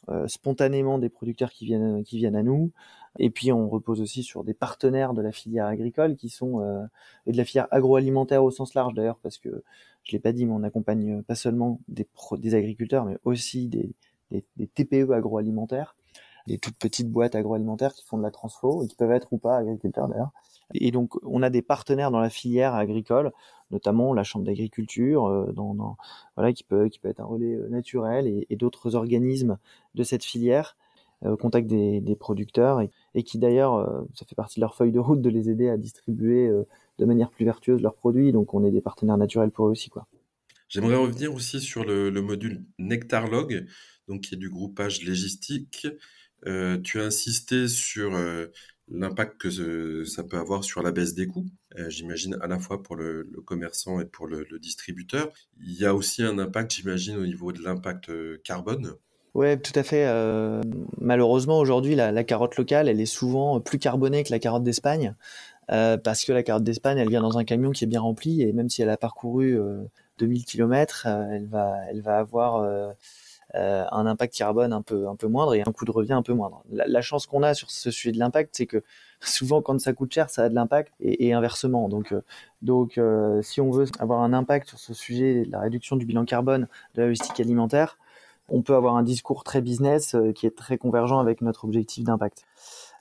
euh, 0.08 0.28
spontanément 0.28 0.98
des 0.98 1.08
producteurs 1.08 1.50
qui 1.50 1.64
viennent 1.64 2.04
qui 2.04 2.18
viennent 2.18 2.36
à 2.36 2.44
nous 2.44 2.70
et 3.18 3.28
puis 3.28 3.50
on 3.50 3.68
repose 3.68 4.00
aussi 4.00 4.22
sur 4.22 4.44
des 4.44 4.54
partenaires 4.54 5.14
de 5.14 5.20
la 5.22 5.32
filière 5.32 5.66
agricole 5.66 6.14
qui 6.14 6.28
sont 6.28 6.60
euh, 6.60 6.84
et 7.26 7.32
de 7.32 7.36
la 7.36 7.44
filière 7.44 7.66
agroalimentaire 7.72 8.44
au 8.44 8.52
sens 8.52 8.74
large 8.74 8.94
d'ailleurs 8.94 9.18
parce 9.20 9.38
que 9.38 9.64
je 10.06 10.12
l'ai 10.12 10.20
pas 10.20 10.32
dit 10.32 10.46
mais 10.46 10.52
on 10.52 10.62
accompagne 10.62 11.22
pas 11.22 11.34
seulement 11.34 11.80
des 11.88 12.54
agriculteurs 12.54 13.04
mais 13.04 13.18
aussi 13.24 13.68
des, 13.68 13.94
des, 14.30 14.66
TPE 14.66 15.12
agroalimentaires 15.12 15.96
des 16.46 16.58
toutes 16.58 16.76
petites 16.76 17.10
boîtes 17.10 17.34
agroalimentaires 17.34 17.92
qui 17.92 18.04
font 18.04 18.18
de 18.18 18.22
la 18.22 18.30
transfo 18.30 18.84
et 18.84 18.86
qui 18.86 18.96
peuvent 18.96 19.10
être 19.10 19.32
ou 19.32 19.38
pas 19.38 19.56
agriculteurs 19.56 20.08
d'ailleurs. 20.08 20.30
Et 20.74 20.90
donc, 20.90 21.14
on 21.24 21.42
a 21.42 21.50
des 21.50 21.62
partenaires 21.62 22.10
dans 22.10 22.20
la 22.20 22.30
filière 22.30 22.74
agricole, 22.74 23.32
notamment 23.70 24.14
la 24.14 24.24
chambre 24.24 24.44
d'agriculture, 24.44 25.26
euh, 25.26 26.52
qui 26.52 26.64
peut, 26.64 26.88
qui 26.88 26.98
peut 26.98 27.08
être 27.08 27.20
un 27.20 27.24
relais 27.24 27.54
euh, 27.54 27.68
naturel, 27.68 28.26
et, 28.26 28.56
d'autres 28.56 28.94
organismes 28.94 29.58
de 29.94 30.02
cette 30.02 30.24
filière 30.24 30.76
euh, 31.24 31.32
au 31.32 31.36
contact 31.36 31.66
des, 31.66 32.16
producteurs, 32.18 32.80
et, 33.14 33.22
qui 33.22 33.38
d'ailleurs, 33.38 34.04
ça 34.14 34.24
fait 34.26 34.34
partie 34.34 34.60
de 34.60 34.62
leur 34.62 34.74
feuille 34.74 34.92
de 34.92 35.00
route 35.00 35.20
de 35.20 35.30
les 35.30 35.50
aider 35.50 35.68
à 35.68 35.76
distribuer 35.76 36.50
de 36.98 37.04
manière 37.04 37.30
plus 37.30 37.44
vertueuse 37.44 37.82
leurs 37.82 37.94
produits. 37.94 38.32
Donc, 38.32 38.54
on 38.54 38.64
est 38.64 38.70
des 38.70 38.80
partenaires 38.80 39.18
naturels 39.18 39.50
pour 39.50 39.66
eux 39.66 39.70
aussi, 39.70 39.90
quoi. 39.90 40.06
J'aimerais 40.68 40.96
revenir 40.96 41.32
aussi 41.32 41.60
sur 41.60 41.84
le, 41.84 42.10
le 42.10 42.22
module 42.22 42.64
Nectarlog, 42.78 43.66
donc 44.08 44.22
qui 44.22 44.34
est 44.34 44.38
du 44.38 44.50
groupage 44.50 45.04
logistique. 45.04 45.86
Euh, 46.46 46.78
tu 46.78 47.00
as 47.00 47.04
insisté 47.04 47.68
sur 47.68 48.12
l'impact 48.88 49.38
que 49.38 50.04
ça 50.04 50.24
peut 50.24 50.38
avoir 50.38 50.64
sur 50.64 50.82
la 50.82 50.92
baisse 50.92 51.14
des 51.14 51.26
coûts, 51.26 51.46
j'imagine 51.88 52.36
à 52.40 52.46
la 52.46 52.58
fois 52.58 52.82
pour 52.82 52.96
le, 52.96 53.28
commerçant 53.44 54.00
et 54.00 54.04
pour 54.04 54.26
le, 54.26 54.46
distributeur. 54.58 55.32
Il 55.60 55.74
y 55.74 55.86
a 55.86 55.94
aussi 55.94 56.22
un 56.22 56.38
impact, 56.38 56.72
j'imagine, 56.72 57.16
au 57.16 57.26
niveau 57.26 57.52
de 57.52 57.62
l'impact 57.62 58.10
carbone. 58.42 58.94
Oui, 59.34 59.60
tout 59.60 59.72
à 59.74 59.82
fait. 59.82 60.06
malheureusement, 61.00 61.58
aujourd'hui, 61.58 61.94
la, 61.94 62.12
la, 62.12 62.24
carotte 62.24 62.56
locale, 62.56 62.88
elle 62.88 63.00
est 63.00 63.06
souvent 63.06 63.60
plus 63.60 63.78
carbonée 63.78 64.24
que 64.24 64.30
la 64.30 64.38
carotte 64.38 64.64
d'Espagne. 64.64 65.14
Euh, 65.70 65.96
parce 65.96 66.24
que 66.24 66.32
la 66.32 66.42
carotte 66.42 66.64
d'Espagne, 66.64 66.98
elle 66.98 67.08
vient 67.08 67.22
dans 67.22 67.38
un 67.38 67.44
camion 67.44 67.70
qui 67.72 67.84
est 67.84 67.88
bien 67.88 68.00
rempli 68.00 68.42
et 68.42 68.52
même 68.52 68.68
si 68.68 68.82
elle 68.82 68.90
a 68.90 68.96
parcouru 68.96 69.58
2000 70.18 70.40
euh, 70.40 70.44
km, 70.44 71.06
euh, 71.06 71.26
elle 71.32 71.46
va, 71.46 71.76
elle 71.90 72.02
va 72.02 72.18
avoir 72.18 72.64
un 73.54 74.06
impact 74.06 74.36
carbone 74.36 74.72
un 74.72 74.82
peu, 74.82 75.08
un 75.08 75.16
peu 75.16 75.28
moindre 75.28 75.54
et 75.54 75.62
un 75.62 75.72
coût 75.72 75.86
de 75.86 75.90
revient 75.90 76.12
un 76.12 76.22
peu 76.22 76.34
moindre. 76.34 76.62
La, 76.70 77.00
chance 77.00 77.26
qu'on 77.26 77.42
a 77.42 77.54
sur 77.54 77.70
ce 77.70 77.90
sujet 77.90 78.12
de 78.12 78.18
l'impact, 78.18 78.50
c'est 78.52 78.66
que 78.66 78.82
souvent 79.20 79.62
quand 79.62 79.80
ça 79.80 79.92
coûte 79.92 80.12
cher, 80.12 80.28
ça 80.28 80.44
a 80.44 80.48
de 80.48 80.54
l'impact 80.54 80.92
et, 81.00 81.32
inversement. 81.32 81.88
Donc, 81.88 82.14
donc 82.62 83.00
si 83.42 83.60
on 83.60 83.70
veut 83.70 83.86
avoir 83.98 84.20
un 84.20 84.32
impact 84.32 84.68
sur 84.68 84.78
ce 84.78 84.94
sujet 84.94 85.44
de 85.44 85.50
la 85.50 85.60
réduction 85.60 85.96
du 85.96 86.04
bilan 86.04 86.24
carbone 86.24 86.68
de 86.94 87.00
la 87.00 87.06
logistique 87.06 87.40
alimentaire, 87.40 87.98
on 88.48 88.62
peut 88.62 88.74
avoir 88.74 88.96
un 88.96 89.02
discours 89.02 89.44
très 89.44 89.60
business 89.60 90.16
qui 90.34 90.46
est 90.46 90.56
très 90.56 90.78
convergent 90.78 91.18
avec 91.18 91.40
notre 91.40 91.64
objectif 91.64 92.04
d'impact. 92.04 92.44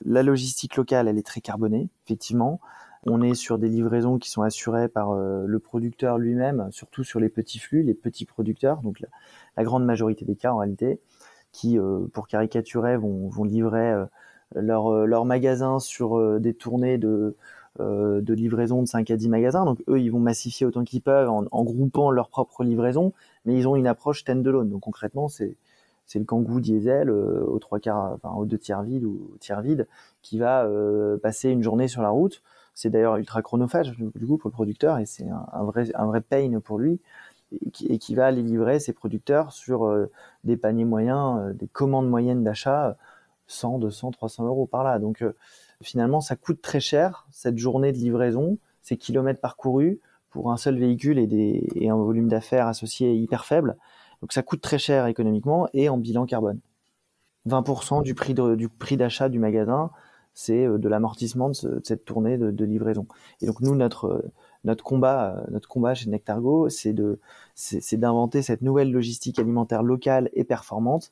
La 0.04 0.24
logistique 0.24 0.76
locale, 0.76 1.08
elle 1.08 1.18
est 1.18 1.26
très 1.26 1.42
carbonée, 1.42 1.90
effectivement. 2.06 2.60
On 3.08 3.22
est 3.22 3.36
sur 3.36 3.60
des 3.60 3.70
livraisons 3.70 4.18
qui 4.18 4.30
sont 4.32 4.42
assurées 4.42 4.88
par 4.88 5.12
euh, 5.12 5.44
le 5.46 5.60
producteur 5.60 6.18
lui-même, 6.18 6.68
surtout 6.72 7.04
sur 7.04 7.20
les 7.20 7.30
petits 7.30 7.60
flux, 7.60 7.84
les 7.84 7.94
petits 7.94 8.26
producteurs, 8.26 8.82
donc 8.82 9.00
la, 9.00 9.64
grande 9.64 9.86
majorité 9.86 10.26
des 10.26 10.36
cas 10.36 10.52
en 10.52 10.58
réalité, 10.58 11.00
qui, 11.52 11.78
euh, 11.78 12.08
pour 12.14 12.28
caricaturer, 12.28 12.98
vont, 12.98 13.44
livrer 13.44 13.92
euh, 13.92 14.06
leur, 14.56 15.06
leur 15.06 15.24
magasin 15.24 15.80
sur 15.80 16.40
des 16.40 16.56
tournées 16.56 16.98
de, 16.98 17.36
de 17.80 18.34
livraison 18.34 18.82
de 18.82 18.88
5 18.88 19.12
à 19.12 19.18
10 19.18 19.30
magasins. 19.30 19.66
Donc 19.66 19.84
eux, 19.90 20.00
ils 20.00 20.10
vont 20.10 20.20
massifier 20.20 20.66
autant 20.66 20.84
qu'ils 20.84 21.02
peuvent 21.02 21.30
en, 21.30 21.64
groupant 21.64 22.12
leurs 22.12 22.30
propres 22.30 22.64
livraisons, 22.64 23.14
mais 23.46 23.56
ils 23.58 23.68
ont 23.68 23.76
une 23.76 23.88
approche 23.88 24.22
stand-alone. 24.22 24.70
Donc 24.70 24.82
concrètement, 24.82 25.28
c'est 25.28 25.56
c'est 26.06 26.20
le 26.20 26.26
Kangoo 26.26 26.60
diesel 26.60 27.10
euh, 27.10 27.44
aux 27.46 27.60
trois 27.60 27.80
quarts, 27.80 28.14
enfin 28.14 28.36
aux 28.36 28.46
deux 28.46 28.58
tiers 28.58 28.84
vide 28.84 29.06
ou 29.06 29.32
au 29.34 29.38
tiers 29.38 29.62
vide, 29.62 29.88
qui 30.22 30.38
va 30.38 30.66
euh, 30.66 31.18
passer 31.18 31.50
une 31.50 31.64
journée 31.64 31.88
sur 31.88 32.02
la 32.02 32.10
route. 32.10 32.42
C'est 32.74 32.90
d'ailleurs 32.90 33.16
ultra 33.18 33.42
chronophage 33.42 33.98
du 33.98 34.28
coup 34.28 34.38
pour 34.38 34.50
le 34.50 34.54
producteur 34.54 35.00
et 35.00 35.06
c'est 35.06 35.28
un, 35.30 35.64
vrai 35.64 35.86
un 35.96 36.06
vrai 36.06 36.20
pain 36.20 36.60
pour 36.60 36.78
lui 36.78 37.00
et 37.54 38.00
qui, 38.00 38.16
va 38.16 38.26
aller 38.26 38.42
livrer 38.42 38.80
ses 38.80 38.92
producteurs 38.92 39.54
sur 39.54 39.86
euh, 39.86 40.12
des 40.44 40.58
paniers 40.58 40.84
moyens, 40.84 41.56
des 41.56 41.68
commandes 41.68 42.10
moyennes 42.10 42.44
d'achat 42.44 42.98
100, 43.48 43.80
200, 43.80 44.12
300 44.12 44.46
euros 44.46 44.66
par 44.66 44.84
là. 44.84 45.00
Donc 45.00 45.24
finalement 45.82 46.22
ça 46.22 46.36
coûte 46.36 46.62
très 46.62 46.80
cher 46.80 47.28
cette 47.32 47.58
journée 47.58 47.92
de 47.92 47.98
livraison, 47.98 48.58
ces 48.82 48.98
kilomètres 48.98 49.42
parcourus 49.42 50.00
pour 50.30 50.52
un 50.52 50.58
seul 50.58 50.78
véhicule 50.78 51.18
et, 51.20 51.90
un 51.90 51.96
volume 51.96 52.28
d'affaires 52.28 52.68
associé 52.68 53.14
hyper 53.14 53.46
faible. 53.46 53.78
Donc 54.22 54.34
ça 54.34 54.44
coûte 54.44 54.62
très 54.62 54.78
cher 54.78 55.08
économiquement 55.08 55.68
et 55.74 55.90
en 55.90 55.98
bilan 55.98 56.26
carbone. 56.26 56.60
20% 57.48 58.04
du 58.04 58.16
prix 58.70 58.98
d'achat 58.98 59.30
du 59.30 59.40
magasin, 59.40 59.92
c'est 60.36 60.66
euh, 60.66 60.78
de 60.78 60.88
l'amortissement 60.90 61.50
de, 61.50 61.82
cette 61.84 62.06
tournée 62.06 62.38
de, 62.38 62.66
livraison. 62.66 63.08
Et 63.42 63.48
donc 63.48 63.62
nous 63.62 63.76
notre 63.76 64.26
notre 64.64 64.84
combat 64.84 65.38
euh, 65.38 65.44
notre 65.50 65.68
combat 65.68 65.96
chez 65.96 66.10
Nectargo, 66.10 66.70
c'est 66.70 66.94
d'inventer 67.94 68.42
cette 68.42 68.62
nouvelle 68.62 68.92
logistique 68.92 69.40
alimentaire 69.40 69.82
locale 69.82 70.30
et 70.34 70.44
performante 70.44 71.12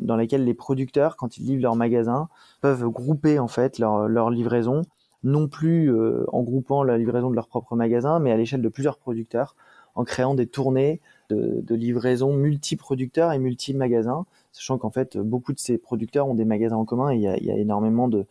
dans 0.00 0.16
laquelle 0.16 0.44
les 0.44 0.54
producteurs 0.54 1.16
quand 1.16 1.38
ils 1.38 1.46
livrent 1.46 1.62
leur 1.62 1.76
magasin 1.76 2.28
peuvent 2.60 2.88
grouper 2.88 3.38
en 3.38 3.48
fait 3.48 3.78
leur 3.78 4.30
livraison 4.30 4.82
non 5.22 5.48
plus 5.48 5.94
en 6.28 6.42
groupant 6.42 6.82
la 6.82 6.98
livraison 6.98 7.30
de 7.30 7.34
leur 7.34 7.48
propre 7.48 7.76
magasin 7.76 8.18
mais 8.18 8.32
à 8.32 8.36
l'échelle 8.36 8.62
de 8.62 8.68
plusieurs 8.68 8.98
producteurs 8.98 9.54
en 9.94 10.04
créant 10.04 10.34
des 10.34 10.46
tournées 10.46 11.00
de, 11.30 11.74
livraison 11.74 12.32
multi-producteurs 12.32 13.32
et 13.32 13.38
multi-magasins, 13.38 14.26
sachant 14.52 14.78
qu'en 14.78 14.90
fait, 14.90 15.16
beaucoup 15.16 15.52
de 15.52 15.58
ces 15.58 15.78
producteurs 15.78 16.28
ont 16.28 16.34
des 16.34 16.44
magasins 16.44 16.76
en 16.76 16.84
commun 16.84 17.10
et 17.10 17.16
il 17.16 17.22
y 17.22 17.50
a, 17.50 17.56
énormément 17.56 18.08
de, 18.08 18.26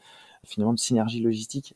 finalement, 0.46 0.74
de 0.74 0.80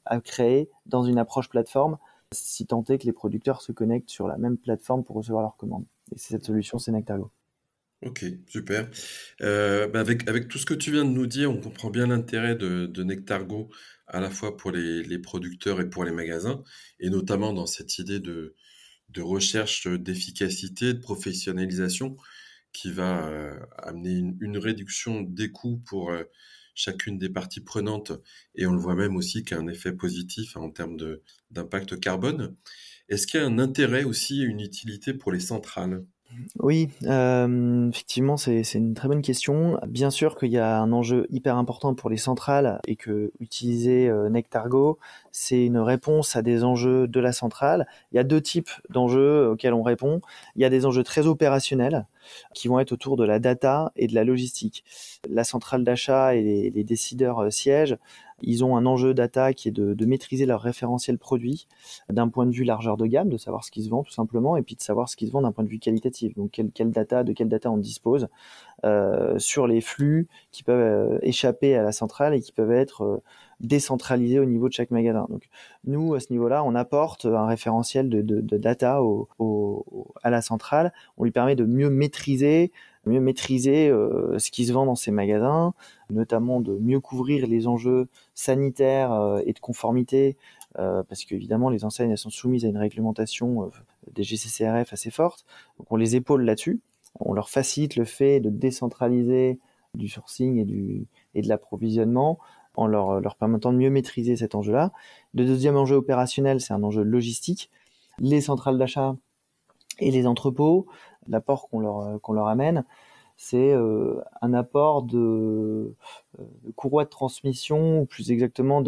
à 0.05 0.19
créer 0.21 0.69
dans 0.85 1.03
une 1.03 1.17
approche 1.17 1.49
plateforme, 1.49 1.97
si 2.31 2.65
tant 2.65 2.83
est 2.85 2.97
que 2.97 3.05
les 3.05 3.13
producteurs 3.13 3.61
se 3.61 3.71
connectent 3.71 4.09
sur 4.09 4.27
la 4.27 4.37
même 4.37 4.57
plateforme 4.57 5.03
pour 5.03 5.15
recevoir 5.15 5.41
leurs 5.41 5.57
commandes. 5.57 5.85
Et 6.13 6.17
cette 6.17 6.45
solution, 6.45 6.77
c'est. 6.79 6.91
Ok, 8.03 8.23
super. 8.47 8.89
Euh, 9.41 9.87
bah, 9.87 9.99
avec, 9.99 10.27
avec 10.29 10.47
tout 10.47 10.59
ce 10.59 10.65
que 10.67 10.75
tu 10.75 10.91
viens 10.91 11.03
de 11.03 11.09
nous 11.09 11.25
dire, 11.25 11.49
on 11.51 11.59
comprend 11.59 11.89
bien 11.89 12.07
l'intérêt 12.07 12.55
de, 12.55 13.03
Nectargo 13.03 13.69
à 14.05 14.19
la 14.19 14.29
fois 14.29 14.55
pour 14.55 14.71
les, 14.71 15.19
producteurs 15.19 15.81
et 15.81 15.89
pour 15.89 16.05
les 16.05 16.11
magasins, 16.11 16.63
et 16.99 17.09
notamment 17.09 17.53
dans 17.53 17.65
cette 17.65 17.97
idée 17.97 18.19
de, 18.19 18.55
de 19.09 19.21
recherche 19.21 19.87
d'efficacité, 19.87 20.93
de 20.93 20.99
professionnalisation 20.99 22.17
qui 22.71 22.91
va 22.91 23.27
euh, 23.27 23.59
amener 23.79 24.11
une, 24.41 24.57
réduction 24.57 25.21
des 25.21 25.51
coûts 25.51 25.81
pour 25.85 26.11
euh, 26.11 26.23
chacune 26.75 27.17
des 27.17 27.29
parties 27.29 27.61
prenantes 27.61 28.11
et 28.55 28.67
on 28.67 28.73
le 28.73 28.79
voit 28.79 28.95
même 28.95 29.15
aussi 29.15 29.43
qu'il 29.43 29.57
y 29.57 29.59
a 29.59 29.63
un 29.63 29.67
effet 29.67 29.93
positif 29.93 30.55
en 30.57 30.69
termes 30.69 30.97
d'impact 31.51 31.99
carbone. 31.99 32.55
Est-ce 33.09 33.25
qu'il 33.25 33.39
y 33.39 33.43
a 33.43 33.47
un 33.47 33.59
intérêt 33.59 34.03
aussi, 34.03 34.41
une 34.43 34.61
utilité 34.61 35.13
pour 35.13 35.31
les 35.31 35.39
centrales? 35.39 36.05
Oui, 36.59 36.89
euh, 37.05 37.89
effectivement, 37.89 38.37
c'est 38.37 38.61
une 38.73 38.93
très 38.93 39.07
bonne 39.07 39.21
question. 39.21 39.79
Bien 39.87 40.09
sûr 40.09 40.37
qu'il 40.37 40.51
y 40.51 40.57
a 40.57 40.79
un 40.79 40.91
enjeu 40.91 41.25
hyper 41.29 41.55
important 41.55 41.95
pour 41.95 42.09
les 42.09 42.17
centrales 42.17 42.79
et 42.85 42.95
que 42.95 43.31
utiliser 43.39 44.09
euh, 44.09 44.29
Nectargo, 44.29 44.99
c'est 45.31 45.65
une 45.65 45.77
réponse 45.77 46.35
à 46.35 46.41
des 46.41 46.63
enjeux 46.63 47.07
de 47.07 47.19
la 47.19 47.31
centrale. 47.31 47.87
Il 48.11 48.17
y 48.17 48.19
a 48.19 48.23
deux 48.23 48.41
types 48.41 48.71
d'enjeux 48.89 49.49
auxquels 49.49 49.73
on 49.73 49.83
répond. 49.83 50.21
Il 50.55 50.61
y 50.61 50.65
a 50.65 50.69
des 50.69 50.85
enjeux 50.85 51.03
très 51.03 51.27
opérationnels 51.27 52.05
qui 52.53 52.67
vont 52.67 52.79
être 52.79 52.91
autour 52.91 53.17
de 53.17 53.23
la 53.23 53.39
data 53.39 53.91
et 53.95 54.07
de 54.07 54.15
la 54.15 54.23
logistique. 54.23 54.83
La 55.29 55.43
centrale 55.43 55.83
d'achat 55.83 56.35
et 56.35 56.41
les, 56.41 56.83
décideurs 56.83 57.39
euh, 57.39 57.49
siègent 57.49 57.97
ils 58.41 58.63
ont 58.63 58.77
un 58.77 58.85
enjeu 58.85 59.13
data 59.13 59.53
qui 59.53 59.69
est 59.69 59.71
de, 59.71 60.05
maîtriser 60.05 60.45
leur 60.45 60.61
référentiel 60.61 61.17
produit 61.17 61.67
d'un 62.09 62.29
point 62.29 62.45
de 62.45 62.51
vue 62.51 62.63
largeur 62.63 62.97
de 62.97 63.05
gamme, 63.05 63.29
de 63.29 63.37
savoir 63.37 63.63
ce 63.63 63.71
qui 63.71 63.83
se 63.83 63.89
vend 63.89 64.03
tout 64.03 64.11
simplement, 64.11 64.55
et 64.55 64.61
puis 64.61 64.75
de 64.75 64.81
savoir 64.81 65.09
ce 65.09 65.15
qui 65.15 65.27
se 65.27 65.31
vend 65.31 65.41
d'un 65.41 65.51
point 65.51 65.63
de 65.63 65.69
vue 65.69 65.79
qualitatif. 65.79 66.35
Donc 66.35 66.51
quelle, 66.51 66.91
data, 66.91 67.23
de 67.23 67.33
quelle 67.33 67.49
data 67.49 67.69
on 67.71 67.77
dispose 67.77 68.27
euh, 68.85 69.37
sur 69.39 69.67
les 69.67 69.81
flux 69.81 70.27
qui 70.51 70.63
peuvent 70.63 70.79
euh, 71.13 71.19
échapper 71.23 71.75
à 71.75 71.83
la 71.83 71.91
centrale 71.91 72.33
et 72.33 72.41
qui 72.41 72.51
peuvent 72.51 72.71
être 72.71 73.03
euh, 73.03 73.23
décentralisés 73.59 74.39
au 74.39 74.45
niveau 74.45 74.69
de 74.69 74.73
chaque 74.73 74.91
magasin. 74.91 75.25
Donc 75.29 75.49
nous, 75.85 76.13
à 76.13 76.19
ce 76.19 76.31
niveau-là, 76.31 76.63
on 76.63 76.75
apporte 76.75 77.25
un 77.25 77.47
référentiel 77.47 78.07
de, 78.09 78.21
data 78.57 79.01
à 80.23 80.29
la 80.29 80.41
centrale. 80.41 80.93
On 81.17 81.23
lui 81.23 81.31
permet 81.31 81.55
de 81.55 81.65
mieux 81.65 81.89
maîtriser 81.89 82.71
mieux 83.07 83.19
maîtriser 83.19 83.89
euh, 83.89 84.37
ce 84.39 84.51
qui 84.51 84.65
se 84.65 84.73
vend 84.73 84.85
dans 84.85 84.95
ces 84.95 85.11
magasins, 85.11 85.73
notamment 86.09 86.61
de 86.61 86.77
mieux 86.77 86.99
couvrir 86.99 87.47
les 87.47 87.67
enjeux 87.67 88.07
sanitaires 88.33 89.11
euh, 89.11 89.41
et 89.45 89.53
de 89.53 89.59
conformité, 89.59 90.37
euh, 90.79 91.03
parce 91.03 91.25
qu'évidemment 91.25 91.69
les 91.69 91.85
enseignes 91.85 92.15
sont 92.15 92.29
soumises 92.29 92.65
à 92.65 92.67
une 92.67 92.77
réglementation 92.77 93.71
des 94.13 94.23
GCCRF 94.23 94.93
assez 94.93 95.09
forte, 95.11 95.45
donc 95.79 95.91
on 95.91 95.95
les 95.95 96.15
épaule 96.15 96.43
là-dessus, 96.43 96.79
on 97.19 97.33
leur 97.33 97.49
facilite 97.49 97.95
le 97.95 98.05
fait 98.05 98.39
de 98.39 98.49
décentraliser 98.49 99.59
du 99.93 100.07
sourcing 100.07 100.57
et, 100.57 100.65
du, 100.65 101.07
et 101.33 101.41
de 101.41 101.47
l'approvisionnement 101.47 102.37
en 102.75 102.85
leur, 102.85 103.19
leur 103.19 103.35
permettant 103.35 103.73
de 103.73 103.77
mieux 103.77 103.89
maîtriser 103.89 104.35
cet 104.35 104.53
enjeu-là. 104.53 104.91
Le 105.33 105.45
deuxième 105.45 105.75
enjeu 105.75 105.95
opérationnel, 105.95 106.61
c'est 106.61 106.73
un 106.73 106.83
enjeu 106.83 107.01
logistique. 107.01 107.71
Les 108.19 108.41
centrales 108.41 108.77
d'achat 108.77 109.15
et 109.99 110.11
les 110.11 110.27
entrepôts 110.27 110.85
l'apport 111.27 111.69
qu'on 111.69 111.79
leur, 111.79 111.99
euh, 111.99 112.17
qu'on 112.19 112.33
leur 112.33 112.47
amène, 112.47 112.83
c'est 113.37 113.71
euh, 113.71 114.19
un 114.41 114.53
apport 114.53 115.03
de, 115.03 115.95
euh, 116.39 116.43
de, 116.63 116.71
courroie 116.71 117.05
de 117.05 117.09
transmission, 117.09 118.01
ou 118.01 118.05
plus 118.05 118.31
exactement 118.31 118.81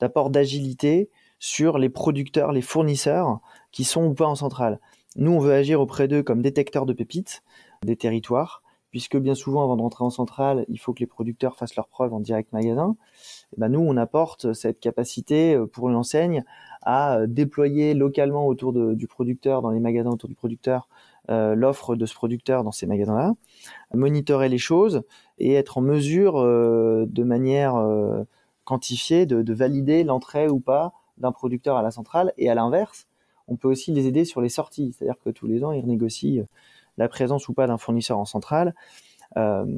d'apport 0.00 0.30
d'agilité 0.30 1.10
sur 1.40 1.78
les 1.78 1.88
producteurs, 1.88 2.52
les 2.52 2.62
fournisseurs 2.62 3.40
qui 3.72 3.84
sont 3.84 4.06
ou 4.06 4.14
pas 4.14 4.26
en 4.26 4.36
centrale. 4.36 4.78
Nous, 5.16 5.32
on 5.32 5.40
veut 5.40 5.52
agir 5.52 5.80
auprès 5.80 6.06
d'eux 6.06 6.22
comme 6.22 6.42
détecteurs 6.42 6.86
de 6.86 6.92
pépites 6.92 7.42
des 7.84 7.96
territoires, 7.96 8.62
puisque 8.90 9.16
bien 9.16 9.34
souvent, 9.34 9.64
avant 9.64 9.76
de 9.76 9.82
rentrer 9.82 10.04
en 10.04 10.10
centrale, 10.10 10.64
il 10.68 10.78
faut 10.78 10.94
que 10.94 11.00
les 11.00 11.06
producteurs 11.06 11.56
fassent 11.56 11.76
leurs 11.76 11.88
preuves 11.88 12.14
en 12.14 12.20
direct 12.20 12.52
magasin. 12.52 12.96
Et 13.52 13.60
ben 13.60 13.68
nous, 13.68 13.80
on 13.80 13.96
apporte 13.96 14.52
cette 14.52 14.80
capacité 14.80 15.58
pour 15.72 15.90
l'enseigne 15.90 16.44
à 16.82 17.26
déployer 17.26 17.94
localement 17.94 18.46
autour 18.46 18.72
du 18.72 19.06
producteur, 19.06 19.60
dans 19.62 19.70
les 19.70 19.80
magasins 19.80 20.10
autour 20.10 20.28
du 20.28 20.34
producteur, 20.34 20.88
euh, 21.30 21.54
l'offre 21.54 21.94
de 21.94 22.06
ce 22.06 22.14
producteur 22.14 22.64
dans 22.64 22.72
ces 22.72 22.86
magasins-là, 22.86 23.34
monitorer 23.92 24.48
les 24.48 24.58
choses 24.58 25.02
et 25.38 25.54
être 25.54 25.78
en 25.78 25.82
mesure 25.82 26.40
euh, 26.40 27.04
de 27.06 27.22
manière 27.22 27.76
euh, 27.76 28.24
quantifiée 28.64 29.26
de, 29.26 29.52
valider 29.52 30.04
l'entrée 30.04 30.48
ou 30.48 30.58
pas 30.58 30.94
d'un 31.18 31.32
producteur 31.32 31.76
à 31.76 31.82
la 31.82 31.90
centrale. 31.90 32.32
Et 32.38 32.48
à 32.48 32.54
l'inverse, 32.54 33.08
on 33.46 33.56
peut 33.56 33.68
aussi 33.68 33.92
les 33.92 34.06
aider 34.06 34.24
sur 34.24 34.40
les 34.40 34.48
sorties, 34.48 34.94
c'est-à-dire 34.96 35.18
que 35.22 35.30
tous 35.30 35.46
les 35.46 35.64
ans 35.64 35.72
ils 35.72 35.82
renégocient 35.82 36.44
la 36.96 37.08
présence 37.08 37.48
ou 37.48 37.52
pas 37.52 37.66
d'un 37.66 37.78
fournisseur 37.78 38.18
en 38.18 38.24
centrale. 38.24 38.74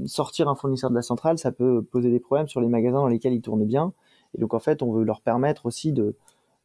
Sortir 0.07 0.49
un 0.49 0.55
fournisseur 0.55 0.91
de 0.91 0.95
la 0.95 1.03
centrale, 1.03 1.37
ça 1.37 1.53
peut 1.53 1.83
poser 1.83 2.11
des 2.11 2.21
problèmes 2.21 2.49
sur 2.49 2.61
les 2.61 2.69
magasins 2.69 2.99
dans 2.99 3.09
lesquels 3.09 3.35
ils 3.35 3.43
tournent 3.43 3.67
bien. 3.67 3.93
Et 4.35 4.41
donc 4.41 4.55
en 4.55 4.61
fait, 4.61 4.83
on 4.83 4.93
veut 4.93 5.05
leur 5.05 5.21
permettre 5.21 5.67
aussi 5.67 5.93
de, 5.93 6.17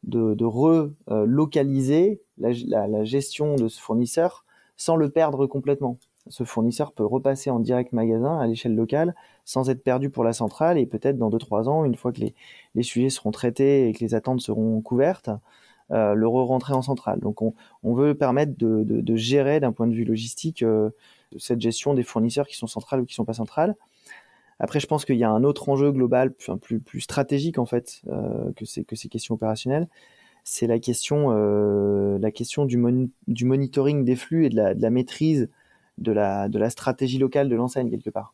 de, 0.04 0.44
relocaliser 0.44 2.20
la, 2.38 3.04
gestion 3.04 3.56
de 3.56 3.68
ce 3.68 3.80
fournisseur 3.80 4.45
sans 4.76 4.96
le 4.96 5.10
perdre 5.10 5.46
complètement. 5.46 5.98
Ce 6.28 6.44
fournisseur 6.44 6.92
peut 6.92 7.04
repasser 7.04 7.50
en 7.50 7.60
direct 7.60 7.92
magasin 7.92 8.38
à 8.38 8.46
l'échelle 8.46 8.74
locale 8.74 9.14
sans 9.44 9.70
être 9.70 9.84
perdu 9.84 10.10
pour 10.10 10.24
la 10.24 10.32
centrale 10.32 10.76
et 10.76 10.86
peut-être 10.86 11.18
dans 11.18 11.30
2-3 11.30 11.68
ans, 11.68 11.84
une 11.84 11.94
fois 11.94 12.12
que 12.12 12.20
les, 12.20 12.34
les, 12.74 12.82
sujets 12.82 13.10
seront 13.10 13.30
traités 13.30 13.88
et 13.88 13.92
que 13.92 14.00
les 14.00 14.14
attentes 14.14 14.40
seront 14.40 14.80
couvertes, 14.80 15.30
euh, 15.92 16.14
le 16.14 16.26
re-rentrer 16.26 16.74
en 16.74 16.82
centrale. 16.82 17.20
Donc 17.20 17.42
on, 17.42 17.54
on 17.84 17.94
veut 17.94 18.14
permettre 18.14 18.58
de, 18.58 18.82
de, 18.84 19.16
gérer 19.16 19.60
d'un 19.60 19.70
point 19.70 19.86
de 19.86 19.94
vue 19.94 20.04
logistique 20.04 20.62
euh, 20.64 20.90
cette 21.38 21.60
gestion 21.60 21.94
des 21.94 22.02
fournisseurs 22.02 22.48
qui 22.48 22.56
sont 22.56 22.66
centrales 22.66 23.00
ou 23.00 23.04
qui 23.04 23.14
sont 23.14 23.24
pas 23.24 23.34
centrales. 23.34 23.76
Après, 24.58 24.80
je 24.80 24.86
pense 24.86 25.04
qu'il 25.04 25.16
y 25.16 25.24
a 25.24 25.30
un 25.30 25.44
autre 25.44 25.68
enjeu 25.68 25.92
global, 25.92 26.32
plus, 26.32 26.80
plus, 26.80 27.00
stratégique 27.02 27.58
en 27.58 27.66
fait, 27.66 28.00
euh, 28.08 28.50
que, 28.56 28.64
que 28.82 28.96
ces 28.96 29.08
questions 29.08 29.34
opérationnelles. 29.34 29.86
C'est 30.48 30.68
la 30.68 30.78
question, 30.78 31.32
euh, 31.32 32.20
la 32.20 32.30
question 32.30 32.66
du, 32.66 32.76
monitoring 32.76 34.04
des 34.04 34.14
flux 34.14 34.46
et 34.46 34.48
de 34.48 34.54
la, 34.54 34.90
maîtrise 34.90 35.50
de 35.98 36.12
la, 36.12 36.70
stratégie 36.70 37.18
locale 37.18 37.48
de 37.48 37.56
l'enseigne 37.56 37.90
quelque 37.90 38.10
part. 38.10 38.32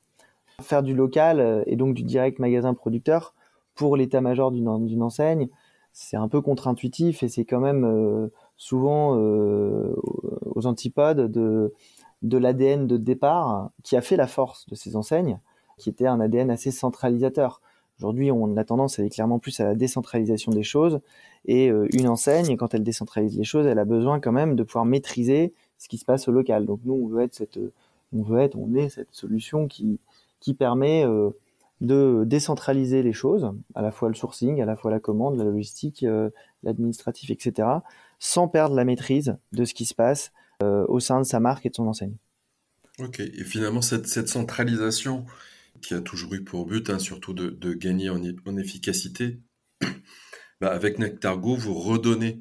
Faire 0.60 0.82
du 0.82 0.94
local 0.94 1.40
euh, 1.40 1.62
et 1.64 1.74
donc 1.74 1.94
du 1.94 2.02
direct 2.02 2.38
magasin 2.38 2.74
producteur 2.74 3.34
pour 3.74 3.96
l'état-major 3.96 4.52
d'une, 4.52 5.02
enseigne, 5.02 5.48
c'est 5.94 6.18
un 6.18 6.28
peu 6.28 6.42
contre-intuitif 6.42 7.22
et 7.22 7.28
c'est 7.28 7.46
quand 7.46 7.60
même 7.60 7.86
euh, 7.86 8.28
souvent 8.58 9.16
aux 9.16 10.66
antipodes 10.66 11.32
de, 11.32 11.72
de 12.20 12.36
l'ADN 12.36 12.86
de 12.86 12.98
départ 12.98 13.70
qui 13.84 13.96
a 13.96 14.02
fait 14.02 14.16
la 14.16 14.26
force 14.26 14.68
de 14.68 14.74
ces 14.74 14.96
enseignes 14.96 15.38
qui 15.78 15.88
était 15.88 16.06
un 16.06 16.20
ADN 16.20 16.50
assez 16.50 16.72
centralisateur. 16.72 17.62
Aujourd'hui, 18.02 18.32
on 18.32 18.56
a 18.56 18.64
tendance 18.64 18.98
à 18.98 19.02
aller 19.02 19.10
clairement 19.10 19.38
plus 19.38 19.60
à 19.60 19.64
la 19.64 19.76
décentralisation 19.76 20.50
des 20.50 20.64
choses. 20.64 20.98
Et 21.44 21.70
euh, 21.70 21.86
une 21.92 22.08
enseigne, 22.08 22.56
quand 22.56 22.74
elle 22.74 22.82
décentralise 22.82 23.38
les 23.38 23.44
choses, 23.44 23.64
elle 23.64 23.78
a 23.78 23.84
besoin 23.84 24.18
quand 24.18 24.32
même 24.32 24.56
de 24.56 24.64
pouvoir 24.64 24.84
maîtriser 24.84 25.54
ce 25.78 25.86
qui 25.86 25.98
se 25.98 26.04
passe 26.04 26.26
au 26.26 26.32
local. 26.32 26.66
Donc 26.66 26.80
nous, 26.84 26.94
on 26.94 27.06
veut 27.06 27.22
être 27.22 27.34
cette, 27.36 27.60
on 28.12 28.22
veut 28.22 28.40
être, 28.40 28.58
on 28.58 28.74
est 28.74 28.88
cette 28.88 29.12
solution 29.12 29.68
qui 29.68 30.00
qui 30.40 30.52
permet 30.52 31.06
euh, 31.06 31.30
de 31.80 32.24
décentraliser 32.26 33.04
les 33.04 33.12
choses, 33.12 33.52
à 33.76 33.82
la 33.82 33.92
fois 33.92 34.08
le 34.08 34.16
sourcing, 34.16 34.60
à 34.60 34.64
la 34.64 34.74
fois 34.74 34.90
la 34.90 34.98
commande, 34.98 35.38
la 35.38 35.44
logistique, 35.44 36.02
euh, 36.02 36.30
l'administratif, 36.64 37.30
etc., 37.30 37.68
sans 38.18 38.48
perdre 38.48 38.74
la 38.74 38.84
maîtrise 38.84 39.36
de 39.52 39.64
ce 39.64 39.74
qui 39.74 39.84
se 39.84 39.94
passe 39.94 40.32
au 40.60 41.00
sein 41.00 41.18
de 41.18 41.24
sa 41.24 41.40
marque 41.40 41.66
et 41.66 41.70
de 41.70 41.74
son 41.74 41.88
enseigne. 41.88 42.14
Ok, 43.00 43.18
et 43.18 43.42
finalement 43.42 43.82
cette, 43.82 44.06
cette 44.06 44.28
centralisation, 44.28 45.26
qui 45.82 45.94
a 45.94 46.00
toujours 46.00 46.34
eu 46.34 46.44
pour 46.44 46.66
but, 46.66 46.90
hein, 46.90 46.98
surtout 46.98 47.34
de, 47.34 47.74
gagner 47.74 48.10
en, 48.10 48.56
efficacité. 48.56 49.40
bah, 50.60 50.72
avec 50.72 50.98
Nectargo, 50.98 51.56
vous 51.56 51.74
redonnez 51.74 52.40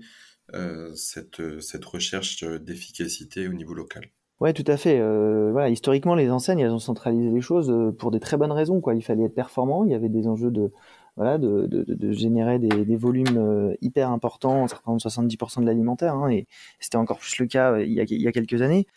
euh, 0.54 0.94
cette, 0.96 1.60
cette 1.60 1.86
recherche 1.86 2.44
d'efficacité 2.44 3.48
au 3.48 3.54
niveau 3.54 3.74
local. 3.74 4.10
Ouais, 4.42 4.54
tout 4.54 4.64
à 4.66 4.76
fait. 4.76 5.00
Euh, 5.00 5.52
voilà, 5.52 5.70
historiquement, 5.70 6.16
les 6.16 6.32
enseignes, 6.32 6.60
elles 6.60 6.72
ont 6.72 6.80
centralisé 6.80 7.30
les 7.30 7.42
choses 7.42 7.70
euh, 7.70 7.92
pour 7.92 8.10
des 8.10 8.20
très 8.20 8.38
bonnes 8.38 8.52
raisons. 8.52 8.82
Il 8.92 9.04
fallait 9.04 9.26
être 9.26 9.36
performant. 9.36 9.84
Il 9.84 9.92
y 9.92 9.94
avait 9.94 10.10
des 10.10 10.28
enjeux 10.28 10.50
de, 10.50 10.72
voilà, 11.16 11.38
de, 11.38 12.12
générer 12.12 12.58
des, 12.58 12.96
volumes 12.96 13.38
euh, 13.38 13.76
hyper 13.82 14.10
importants, 14.10 14.68
ça 14.68 14.78
représente 14.78 15.02
70% 15.02 15.62
de 15.62 15.66
l'alimentaire, 15.68 16.16
hein, 16.16 16.30
et 16.30 16.48
c'était 16.80 16.98
encore 16.98 17.20
plus 17.20 17.38
le 17.38 17.46
cas 17.48 17.80
il 17.80 17.92
y 17.94 18.28
a 18.28 18.32
quelques 18.32 18.62
années 18.62 18.88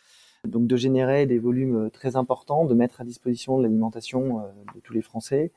donc 0.45 0.67
de 0.67 0.77
générer 0.77 1.27
des 1.27 1.39
volumes 1.39 1.87
euh, 1.87 1.91
très 1.91 2.17
importants, 2.17 2.65
de 2.65 2.75
mettre 2.75 3.01
à 3.01 3.05
disposition 3.05 3.59
de 3.59 3.63
l'alimentation 3.63 4.41
euh, 4.41 4.43
de 4.75 4.81
tous 4.81 4.93
les 4.93 5.03
Français. 5.03 5.53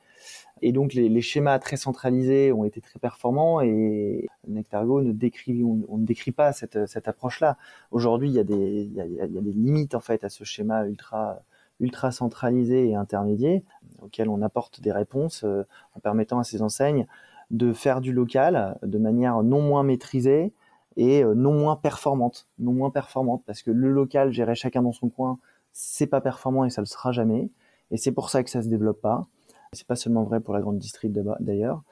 Et 0.62 0.72
donc 0.72 0.94
les, 0.94 1.22
schémas 1.22 1.60
très 1.60 1.78
centralisés 1.78 2.52
ont 2.52 2.64
été 2.64 2.82
très 2.82 2.98
performants 2.98 3.62
et 3.62 4.28
Nectargo 4.48 5.02
ne 5.02 5.12
décrit, 5.12 5.64
on, 5.64 5.98
ne 5.98 6.06
décrit 6.06 6.32
pas 6.32 6.52
cette, 6.52 6.88
cette 6.88 7.08
approche-là. 7.08 7.58
Aujourd'hui, 7.92 8.30
il 8.30 8.34
y, 8.34 8.40
a 8.40 8.44
des, 8.44 8.56
il, 8.56 8.94
y 8.94 9.22
a, 9.22 9.28
des 9.28 9.54
limites 9.54 9.94
en 9.94 10.00
fait 10.00 10.24
à 10.24 10.30
ce 10.30 10.44
schéma 10.44 10.86
ultra 10.86 11.44
ultra 11.80 12.12
centralisé 12.12 12.90
et 12.90 12.96
intermédiaire 12.96 13.62
auquel 14.02 14.30
on 14.30 14.42
apporte 14.42 14.82
des 14.82 14.92
réponses 14.92 15.44
euh, 15.44 15.64
en 15.96 16.00
permettant 16.00 16.40
à 16.40 16.44
ces 16.44 16.62
enseignes 16.62 17.06
de 17.52 17.72
faire 17.72 18.02
du 18.02 18.12
local 18.12 18.78
de 18.84 18.98
manière 18.98 19.42
non 19.44 19.62
moins 19.62 19.84
maîtrisée, 19.84 20.52
et 20.98 21.24
euh, 21.24 21.36
non 21.36 21.54
moins 21.54 21.76
performante, 21.76 22.48
non 22.60 22.74
moins 22.74 22.90
performante 22.90 23.44
parce 23.46 23.62
que 23.62 23.72
le 23.72 23.90
local 23.90 24.34
gérer 24.34 24.56
chacun 24.56 24.82
dans 24.82 24.92
son 24.92 25.10
coin, 25.10 25.40
c'est 25.72 26.08
pas 26.08 26.22
performant 26.22 26.66
et 26.66 26.70
ça 26.70 26.82
le 26.82 26.88
sera 26.88 27.12
jamais 27.12 27.50
et 27.92 27.98
c'est 27.98 28.12
pour 28.12 28.30
ça 28.30 28.44
que 28.44 28.50
ça 28.50 28.62
se 28.62 28.68
développe 28.68 29.00
pas. 29.00 29.28
C'est 29.74 29.86
pas 29.86 29.96
seulement 29.96 30.24
vrai 30.24 30.40
pour 30.40 30.54
la 30.54 30.62
grande 30.62 30.80
distrib 30.80 31.18
d'ailleurs. 31.40 31.84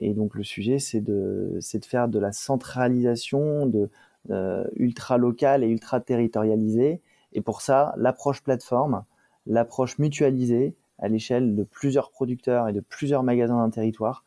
Et 0.00 0.14
donc 0.14 0.34
le 0.34 0.44
sujet 0.44 0.78
c'est 0.78 1.00
de 1.00 1.58
c'est 1.60 1.80
de 1.80 1.84
faire 1.84 2.08
de 2.08 2.18
la 2.18 2.32
centralisation 2.32 3.66
de 3.66 3.90
euh, 4.30 4.64
ultra 4.76 5.18
locale 5.18 5.64
et 5.64 5.68
ultra 5.68 6.00
territorialisée 6.00 7.00
et 7.32 7.40
pour 7.40 7.62
ça 7.62 7.94
l'approche 7.96 8.42
plateforme, 8.42 9.04
l'approche 9.46 9.98
mutualisée 9.98 10.76
à 10.98 11.08
l'échelle 11.08 11.56
de 11.56 11.64
plusieurs 11.64 12.10
producteurs 12.10 12.68
et 12.68 12.72
de 12.72 12.80
plusieurs 12.80 13.24
magasins 13.24 13.56
d'un 13.56 13.70
territoire 13.70 14.24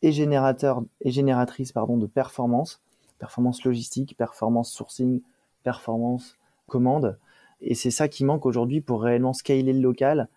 et 0.00 0.12
générateur 0.12 0.82
et 1.02 1.10
génératrice 1.10 1.72
pardon 1.72 1.98
de 1.98 2.06
performance 2.06 2.83
performance 3.24 3.64
logistique, 3.64 4.16
performance 4.18 4.70
sourcing, 4.70 5.22
performance 5.62 6.36
commande. 6.66 7.18
Et 7.62 7.74
c'est 7.74 7.90
ça 7.90 8.06
qui 8.06 8.22
manque 8.22 8.44
aujourd'hui 8.44 8.82
pour 8.82 9.02
réellement 9.02 9.32
scaler 9.32 9.72
le 9.72 9.80
local 9.80 10.28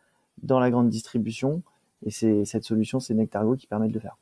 dans 0.41 0.61
la 0.61 0.71
grande 0.71 0.89
distribution. 0.89 1.63
Et 2.05 2.11
c'est 2.11 2.45
cette 2.45 2.63
solution, 2.63 3.01
c'est 3.01 3.13
Nectargo 3.13 3.57
qui 3.57 3.67
permet 3.67 3.89
de 3.89 3.93
le 3.93 3.99
faire. 3.99 4.17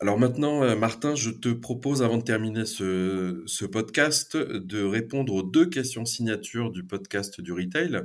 Alors 0.00 0.18
maintenant, 0.18 0.62
euh, 0.62 0.76
Martin, 0.76 1.14
je 1.14 1.30
te 1.30 1.48
propose, 1.48 2.02
avant 2.02 2.18
de 2.18 2.22
terminer 2.22 2.66
ce, 2.66 3.42
ce, 3.46 3.64
podcast, 3.64 4.36
de 4.36 4.84
répondre 4.84 5.32
aux 5.32 5.42
deux 5.42 5.66
questions 5.66 6.04
signatures 6.04 6.70
du 6.70 6.84
podcast 6.84 7.40
du 7.40 7.52
retail. 7.52 8.02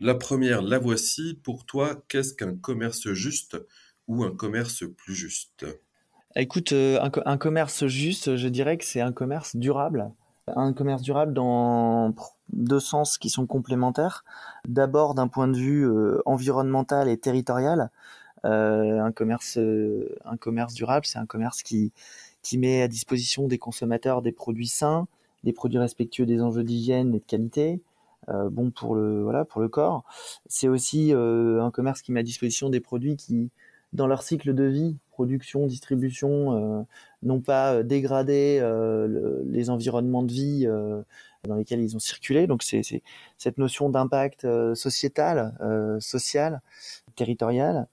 La 0.00 0.14
première, 0.14 0.62
la 0.62 0.78
voici. 0.78 1.38
Pour 1.42 1.66
toi, 1.66 2.02
qu'est-ce 2.08 2.32
qu'un 2.32 2.56
commerce 2.56 3.12
juste 3.12 3.58
ou 4.08 4.24
un 4.24 4.34
commerce 4.34 4.84
plus 4.96 5.14
juste? 5.14 5.66
Écoute, 6.36 6.72
euh, 6.72 6.98
un, 7.26 7.38
commerce 7.38 7.86
juste, 7.86 8.34
je 8.34 8.48
dirais 8.48 8.76
que 8.76 8.84
c'est 8.84 9.00
un 9.00 9.12
commerce 9.12 9.54
durable. 9.54 10.10
Un 10.48 10.72
commerce 10.72 11.02
durable 11.02 11.32
dans 11.32 12.12
deux 12.52 12.80
sens 12.80 13.18
qui 13.18 13.30
sont 13.30 13.46
complémentaires. 13.46 14.24
D'abord 14.66 15.14
d'un 15.14 15.28
point 15.28 15.46
de 15.46 15.56
vue 15.56 15.86
euh, 15.86 16.20
environnemental 16.26 17.08
et 17.08 17.16
territorial. 17.16 17.90
Euh, 18.44 19.00
un 19.00 19.12
commerce, 19.12 19.56
durable, 20.74 21.06
c'est 21.06 21.18
un 21.18 21.26
commerce 21.26 21.62
qui 21.62 21.92
qui 22.42 22.58
met 22.58 22.82
à 22.82 22.88
disposition 22.88 23.46
des 23.48 23.56
consommateurs 23.56 24.20
des 24.20 24.32
produits 24.32 24.68
sains, 24.68 25.06
des 25.44 25.52
produits 25.54 25.78
respectueux 25.78 26.26
des 26.26 26.42
enjeux 26.42 26.64
d'hygiène 26.64 27.14
et 27.14 27.20
de 27.20 27.24
qualité, 27.24 27.80
euh, 28.28 28.50
bon 28.50 28.70
pour 28.70 28.96
le 28.96 29.22
voilà 29.22 29.46
pour 29.46 29.62
le 29.62 29.68
corps. 29.68 30.04
C'est 30.46 30.68
aussi 30.68 31.12
un 31.14 31.70
commerce 31.70 32.02
qui 32.02 32.12
met 32.12 32.20
à 32.20 32.22
disposition 32.24 32.68
des 32.70 32.80
produits 32.80 33.16
qui 33.16 33.50
dans 33.94 34.06
leur 34.06 34.22
cycle 34.22 34.52
de 34.54 34.64
vie, 34.64 34.96
production, 35.14 35.66
distribution, 35.66 36.80
euh, 36.80 36.82
n'ont 37.22 37.40
pas 37.40 37.74
euh, 37.74 37.82
dégradé 37.84 38.58
euh, 38.60 39.42
les 39.46 39.70
environnements 39.70 40.24
de 40.24 40.32
vie 40.32 40.66
dans 41.46 41.54
lesquels 41.54 41.80
ils 41.80 41.94
ont 41.94 42.00
circulé. 42.00 42.46
Donc 42.46 42.62
c'est 42.62 42.82
cette 43.38 43.58
notion 43.58 43.88
d'impact 43.90 44.46
sociétal, 44.74 45.54
social, 46.00 46.60
territorial. 47.16 47.86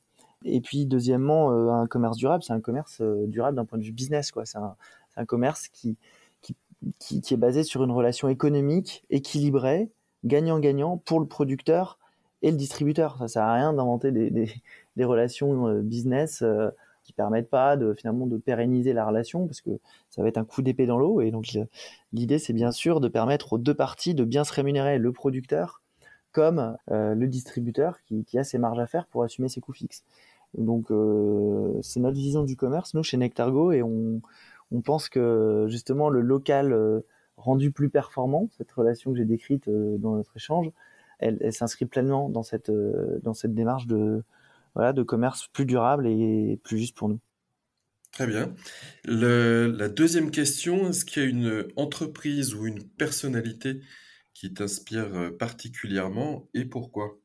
Et 0.43 0.62
puis 0.62 0.86
deuxièmement, 0.86 1.51
un 1.71 1.86
commerce 1.86 2.17
durable, 2.17 2.43
c'est 2.43 2.53
un 2.53 2.62
commerce 2.62 3.01
durable 3.01 3.57
d'un 3.57 3.65
point 3.65 3.77
de 3.77 3.84
vue 3.84 3.91
business. 3.91 4.31
quoi. 4.31 4.45
C'est 4.45 4.57
un, 4.57 5.25
commerce 5.25 5.67
qui, 5.67 5.97
est 6.81 7.38
basé 7.38 7.63
sur 7.63 7.84
une 7.84 7.91
relation 7.91 8.29
économique 8.29 9.03
équilibrée, 9.10 9.91
gagnant-gagnant 10.23 10.97
pour 10.97 11.19
le 11.19 11.27
producteur 11.27 11.99
et 12.41 12.51
le 12.51 12.57
distributeur. 12.57 13.17
Ça 13.19 13.27
sert 13.27 13.43
à 13.43 13.53
rien 13.53 13.73
d'inventer 13.73 14.12
des, 14.12 15.05
relations 15.05 15.81
business 15.81 16.41
permettent 17.13 17.50
pas 17.50 17.78
de 17.78 17.93
finalement 17.93 18.28
de 18.28 18.38
pérenniser 18.38 18.93
la 18.93 19.06
relation 19.06 19.45
parce 19.47 19.62
que 19.62 19.71
ça 20.10 20.21
va 20.21 20.28
être 20.28 20.38
un 20.38 20.45
coup 20.45 20.62
d'épée 20.62 20.86
dans 20.86 20.97
l'eau 20.97 21.21
et 21.21 21.32
donc 21.32 21.58
l'idée 22.13 22.39
c'est 22.39 22.54
bien 22.54 22.71
sûr 22.71 23.00
de 23.00 23.08
permettre 23.08 23.54
aux 23.54 23.58
deux 23.58 23.74
parties 23.74 24.13
de 24.13 24.24
bien 24.24 24.43
se 24.43 24.54
rémunérer 24.54 24.97
le 24.97 25.12
producteur 25.12 25.82
comme 26.32 26.78
euh, 26.91 27.13
le 27.13 27.28
distributeur 27.28 28.02
qui, 28.04 28.24
qui, 28.24 28.38
a 28.38 28.43
ses 28.43 28.58
marges 28.58 28.80
à 28.80 28.88
faire 28.88 29.06
pour 29.08 29.24
assumer 29.24 29.50
ses 29.50 29.62
coûts 29.62 29.74
fixes. 29.74 30.04
Donc 30.58 30.91
euh, 30.91 31.80
c'est 31.82 32.00
notre 32.00 32.17
vision 32.17 32.43
du 32.43 32.56
commerce 32.56 32.93
nous 32.93 33.04
chez 33.04 33.17
Nectargo 33.17 33.71
et 33.71 33.84
on, 33.84 34.21
on 34.71 34.82
pense 34.82 35.10
que 35.10 35.67
justement 35.69 36.10
le 36.10 36.21
local 36.21 36.74
euh, 36.74 37.02
rendu 37.38 37.71
plus 37.71 37.89
performant, 37.89 38.50
cette 38.58 38.71
relation 38.71 39.12
que 39.12 39.17
j'ai 39.17 39.26
décrite 39.26 39.69
dans 39.69 40.15
notre 40.15 40.36
échange, 40.36 40.71
elle, 41.19 41.38
elle 41.41 41.54
s'inscrit 41.54 41.86
pleinement 41.86 42.30
dans 42.30 42.43
cette 42.43 42.71
dans 42.71 43.34
cette 43.34 43.54
démarche 43.54 43.88
de 43.88 44.24
voilà, 44.75 44.93
de 44.93 45.03
commerce 45.03 45.47
plus 45.47 45.65
durable 45.65 46.07
et 46.07 46.60
plus 46.63 46.77
juste 46.77 46.95
pour 46.95 47.10
nous. 47.10 47.19
Très 48.12 48.27
bien. 48.27 48.53
Le, 49.05 49.67
la 49.67 49.88
deuxième 49.88 50.31
question, 50.31 50.89
est-ce 50.89 51.05
qu'il 51.05 51.23
y 51.23 51.25
a 51.25 51.29
une 51.29 51.67
entreprise 51.77 52.53
ou 52.55 52.65
une 52.67 52.84
personnalité 52.84 53.81
qui 54.34 54.53
t'inspire 54.53 55.31
particulièrement 55.38 56.47
et 56.53 56.65
pourquoi? 56.65 57.21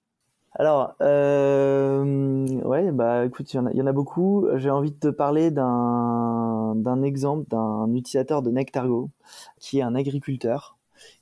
Alors, 0.59 0.95
euh, 1.03 2.47
ouais, 2.63 2.91
bah 2.91 3.27
écoute, 3.27 3.53
il 3.53 3.57
y, 3.57 3.83
en 3.83 3.87
a 3.87 3.93
beaucoup. 3.93 4.47
J'ai 4.55 4.71
envie 4.71 4.91
de 4.91 4.97
te 4.97 5.09
parler 5.09 5.51
d'un 5.51 7.03
exemple 7.03 7.47
d'un 7.51 7.93
utilisateur 7.95 8.41
de 8.41 8.51
Nectargo 8.51 9.11
qui 9.61 9.81
est 9.81 9.83
un 9.83 9.95
agriculteur 9.95 10.76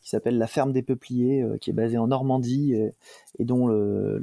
qui 0.05 0.11
s'appelle 0.11 0.39
la 0.39 0.47
ferme 0.47 0.73
des 0.73 0.83
Peupliers, 0.83 1.43
euh, 1.43 1.59
qui 1.59 1.71
est 1.71 1.75
basée 1.75 1.99
en 1.99 2.07
Normandie 2.07 2.75
et, 2.75 3.45
dont 3.45 3.67
le, 3.67 4.19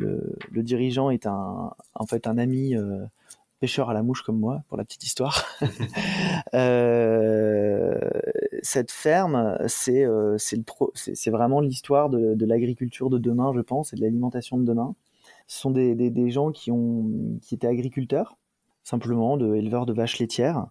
le, 0.49 0.63
dirigeant 0.63 1.09
est 1.09 1.25
un, 1.25 1.73
en 1.95 2.05
fait 2.05 2.27
un 2.27 2.37
ami 2.37 2.75
euh, 2.75 3.03
pêcheur 3.61 3.91
à 3.91 3.93
la 3.93 4.01
mouche 4.01 4.23
comme 4.23 4.39
moi, 4.39 4.63
pour 4.67 4.77
la 4.77 4.83
petite 4.83 5.03
histoire. 5.03 5.45
euh, 6.55 7.99
cette 8.63 8.91
ferme, 8.91 9.55
c'est 9.67 10.03
euh, 10.03 10.37
vraiment 11.27 11.61
l'histoire 11.61 12.09
de, 12.09 12.33
de 12.33 12.45
l'agriculture 12.45 13.11
de 13.11 13.19
demain, 13.19 13.53
je 13.55 13.61
pense, 13.61 13.93
et 13.93 13.95
de 13.95 14.01
l'alimentation 14.01 14.57
de 14.57 14.65
demain. 14.65 14.95
Ce 15.47 15.61
sont 15.61 15.69
des, 15.69 15.93
des, 15.93 16.09
des, 16.09 16.31
gens 16.31 16.51
qui, 16.51 16.71
ont, 16.71 17.37
qui 17.43 17.53
étaient 17.53 17.67
agriculteurs, 17.67 18.35
simplement, 18.83 19.37
de 19.37 19.53
éleveurs 19.53 19.85
de 19.85 19.93
vaches 19.93 20.17
laitières 20.17 20.65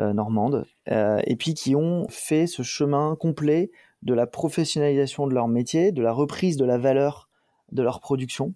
euh, 0.00 0.12
normandes, 0.12 0.66
et 0.88 1.36
puis 1.36 1.54
qui 1.54 1.76
ont 1.76 2.06
fait 2.08 2.48
ce 2.48 2.62
chemin 2.62 3.14
complet 3.14 3.70
de 4.02 4.14
la 4.14 4.26
professionnalisation 4.26 5.26
de 5.26 5.34
leur 5.34 5.48
métier, 5.48 5.92
de 5.92 6.02
la 6.02 6.12
reprise 6.12 6.56
de 6.56 6.64
la 6.64 6.78
valeur 6.78 7.28
de 7.70 7.82
leur 7.82 8.00
production, 8.00 8.54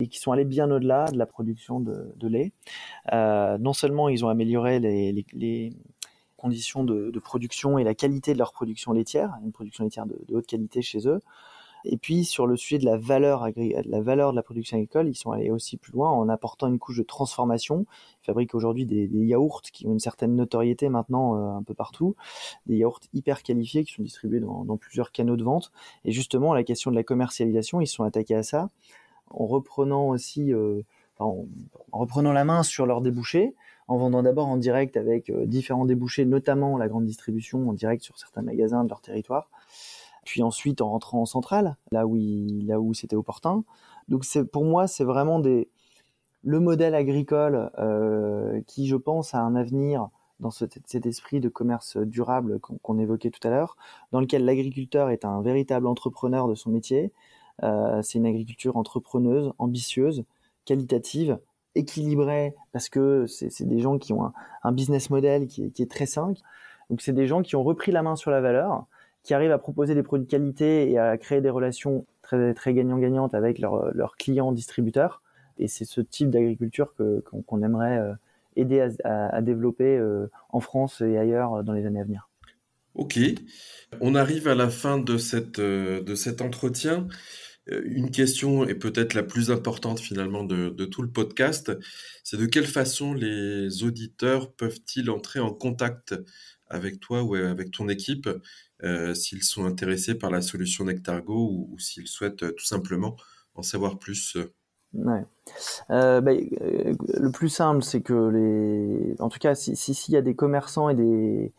et 0.00 0.08
qui 0.08 0.18
sont 0.18 0.32
allés 0.32 0.44
bien 0.44 0.70
au-delà 0.70 1.06
de 1.06 1.18
la 1.18 1.26
production 1.26 1.80
de, 1.80 2.28
lait. 2.28 2.52
Euh, 3.12 3.56
non 3.58 3.72
seulement 3.72 4.08
ils 4.08 4.24
ont 4.24 4.28
amélioré 4.28 4.80
les, 4.80 5.72
conditions 6.36 6.84
de, 6.84 7.18
production 7.18 7.78
et 7.78 7.84
la 7.84 7.94
qualité 7.94 8.32
de 8.32 8.38
leur 8.38 8.52
production 8.52 8.92
laitière, 8.92 9.34
une 9.44 9.52
production 9.52 9.84
laitière 9.84 10.06
de, 10.06 10.16
haute 10.34 10.46
qualité 10.46 10.82
chez 10.82 11.06
eux. 11.06 11.20
Et 11.84 11.96
puis 11.96 12.24
sur 12.24 12.46
le 12.46 12.56
sujet 12.56 12.78
de 12.78 12.84
la 12.84 12.96
valeur, 12.96 13.48
la 13.56 14.00
valeur 14.00 14.32
de 14.32 14.36
la 14.36 14.42
production 14.42 14.76
agricole, 14.76 15.08
ils 15.08 15.14
sont 15.14 15.32
allés 15.32 15.50
aussi 15.50 15.76
plus 15.76 15.92
loin 15.92 16.10
en 16.10 16.28
apportant 16.28 16.68
une 16.68 16.78
couche 16.78 16.98
de 16.98 17.02
transformation. 17.02 17.86
Ils 18.22 18.26
fabriquent 18.26 18.54
aujourd'hui 18.54 18.86
des, 18.86 19.08
yaourts 19.12 19.62
qui 19.62 19.86
ont 19.86 19.92
une 19.92 20.00
certaine 20.00 20.34
notoriété 20.34 20.88
maintenant 20.88 21.36
euh, 21.36 21.58
un 21.58 21.62
peu 21.62 21.74
partout, 21.74 22.16
des 22.66 22.76
yaourts 22.76 23.00
hyper 23.12 23.42
qualifiés 23.42 23.84
qui 23.84 23.94
sont 23.94 24.02
distribués 24.02 24.40
dans, 24.40 24.76
plusieurs 24.76 25.12
canaux 25.12 25.36
de 25.36 25.44
vente. 25.44 25.72
Et 26.04 26.12
justement, 26.12 26.54
la 26.54 26.64
question 26.64 26.90
de 26.90 26.96
la 26.96 27.02
commercialisation, 27.02 27.80
ils 27.80 27.86
sont 27.86 28.04
attaqués 28.04 28.34
à 28.34 28.42
ça 28.42 28.70
en 29.30 29.46
reprenant 29.46 30.08
aussi, 30.08 30.52
euh, 30.52 30.82
en, 31.18 31.46
reprenant 31.92 32.32
la 32.32 32.44
main 32.44 32.62
sur 32.62 32.86
leurs 32.86 33.00
débouchés, 33.00 33.54
en 33.88 33.96
vendant 33.96 34.22
d'abord 34.22 34.48
en 34.48 34.56
direct 34.56 34.96
avec 34.96 35.30
euh, 35.30 35.46
différents 35.46 35.84
débouchés, 35.84 36.24
notamment 36.24 36.78
la 36.78 36.88
grande 36.88 37.06
distribution 37.06 37.68
en 37.68 37.72
direct 37.72 38.02
sur 38.02 38.18
certains 38.18 38.42
magasins 38.42 38.84
de 38.84 38.88
leur 38.88 39.00
territoire, 39.00 39.50
puis 40.30 40.44
ensuite 40.44 40.80
en 40.80 40.90
rentrant 40.90 41.22
en 41.22 41.26
centrale, 41.26 41.76
là 41.90 42.06
où 42.06 42.16
où 42.16 42.94
c'était 42.94 43.16
opportun. 43.16 43.64
Donc 44.08 44.24
pour 44.52 44.64
moi 44.64 44.86
c'est 44.86 45.02
vraiment 45.02 45.40
des 45.40 45.68
le 46.42 46.60
modèle 46.60 46.94
agricole 46.94 47.70
euh, 47.78 48.60
qui 48.66 48.86
je 48.86 48.96
pense 48.96 49.34
a 49.34 49.40
un 49.40 49.56
avenir 49.56 50.08
dans 50.38 50.50
cet, 50.50 51.04
esprit 51.04 51.40
de 51.40 51.48
commerce 51.50 51.98
durable 51.98 52.60
qu'on 52.60 52.78
qu 52.78 53.02
évoquait 53.02 53.30
tout 53.30 53.46
à 53.46 53.50
l'heure, 53.50 53.76
dans 54.12 54.20
lequel 54.20 54.44
l'agriculteur 54.44 55.10
est 55.10 55.26
un 55.26 55.42
véritable 55.42 55.86
entrepreneur 55.86 56.48
de 56.48 56.54
son 56.54 56.70
métier, 56.70 57.12
euh, 57.62 58.00
c'est 58.02 58.18
une 58.18 58.26
agriculture 58.26 58.78
entrepreneuse, 58.78 59.52
ambitieuse, 59.58 60.24
qualitative, 60.64 61.38
équilibrée, 61.74 62.54
parce 62.72 62.88
que 62.88 63.26
c'est 63.26 63.66
des 63.66 63.80
gens 63.80 63.98
qui 63.98 64.14
ont 64.14 64.32
un, 64.62 64.72
business 64.72 65.10
model 65.10 65.46
qui 65.46 65.64
est, 65.64 65.70
qui 65.70 65.82
est, 65.82 65.90
très 65.90 66.06
sain. 66.06 66.32
Donc 66.88 67.02
c'est 67.02 67.12
des 67.12 67.26
gens 67.26 67.42
qui 67.42 67.54
ont 67.56 67.62
repris 67.62 67.92
la 67.92 68.02
main 68.02 68.16
sur 68.16 68.30
la 68.30 68.40
valeur, 68.40 68.86
qui 69.22 69.34
arrivent 69.34 69.52
à 69.52 69.58
proposer 69.58 69.94
des 69.94 70.02
produits 70.02 70.26
de 70.26 70.30
qualité 70.30 70.90
et 70.90 70.98
à 70.98 71.16
créer 71.18 71.40
des 71.40 71.50
relations 71.50 72.06
très, 72.22 72.54
très 72.54 72.74
gagnant-gagnantes 72.74 73.34
avec 73.34 73.58
leurs 73.58 73.94
leur 73.94 74.16
clients 74.16 74.52
distributeurs. 74.52 75.22
Et 75.58 75.68
c'est 75.68 75.84
ce 75.84 76.00
type 76.00 76.30
d'agriculture 76.30 76.94
qu'on 76.96 77.42
qu 77.42 77.64
aimerait 77.64 77.98
euh, 77.98 78.14
aider 78.56 78.80
à, 79.04 79.26
à, 79.26 79.42
développer 79.42 79.96
euh, 79.96 80.30
en 80.48 80.60
France 80.60 81.02
et 81.02 81.18
ailleurs 81.18 81.62
dans 81.62 81.72
les 81.72 81.86
années 81.86 82.00
à 82.00 82.04
venir. 82.04 82.28
Ok, 82.94 83.18
on 84.00 84.14
arrive 84.14 84.48
à 84.48 84.54
la 84.54 84.68
fin 84.68 84.98
de, 84.98 85.16
cette, 85.16 85.60
de 85.60 86.14
cet 86.14 86.40
entretien. 86.40 87.06
Euh, 87.70 87.82
une 87.84 88.10
question 88.10 88.64
est 88.64 88.74
peut-être 88.74 89.14
la 89.14 89.22
plus 89.22 89.50
importante 89.50 90.00
finalement 90.00 90.44
de, 90.44 90.70
de 90.70 90.84
tout 90.86 91.02
le 91.02 91.10
podcast, 91.10 91.70
c'est 92.24 92.36
de 92.36 92.46
quelle 92.46 92.66
façon 92.66 93.14
les 93.14 93.84
auditeurs 93.84 94.52
peuvent-ils 94.52 95.10
entrer 95.10 95.40
en 95.40 95.52
contact 95.52 96.14
avec 96.68 97.00
toi 97.00 97.22
ou 97.22 97.34
avec 97.34 97.70
ton 97.70 97.88
équipe? 97.88 98.28
Euh, 98.84 99.14
s'ils 99.14 99.42
sont 99.42 99.64
intéressés 99.64 100.14
par 100.14 100.30
la 100.30 100.40
solution 100.40 100.84
Nectargo 100.84 101.66
ou, 101.70 101.78
s'ils 101.78 102.08
souhaitent 102.08 102.42
euh, 102.42 102.52
tout 102.52 102.64
simplement 102.64 103.16
en 103.54 103.62
savoir 103.62 103.98
plus. 103.98 104.36
Euh, 105.90 106.20
bah, 106.20 106.32
le 106.32 107.30
plus 107.30 107.48
simple, 107.48 107.82
c'est 107.82 108.00
que 108.00 108.28
les, 108.28 109.20
en 109.20 109.28
tout 109.28 109.38
cas, 109.38 109.54
si 109.54 109.76
s'il 109.76 109.94
si, 109.94 110.12
y 110.12 110.16
a 110.16 110.22
des 110.22 110.34
commerçants 110.34 110.88
et 110.88 110.94
des 110.94 111.52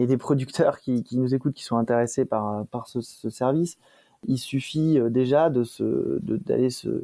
et 0.00 0.06
des 0.06 0.16
producteurs 0.16 0.78
qui, 0.78 1.02
qui 1.02 1.18
nous 1.18 1.34
écoutent, 1.34 1.54
qui 1.54 1.64
sont 1.64 1.76
intéressés 1.76 2.24
par 2.24 2.64
par 2.66 2.86
ce, 2.86 3.00
ce 3.00 3.30
service, 3.30 3.78
il 4.26 4.38
suffit 4.38 4.98
déjà 5.10 5.50
de 5.50 5.64
se, 5.64 6.18
d'aller 6.22 6.70
se, 6.70 7.02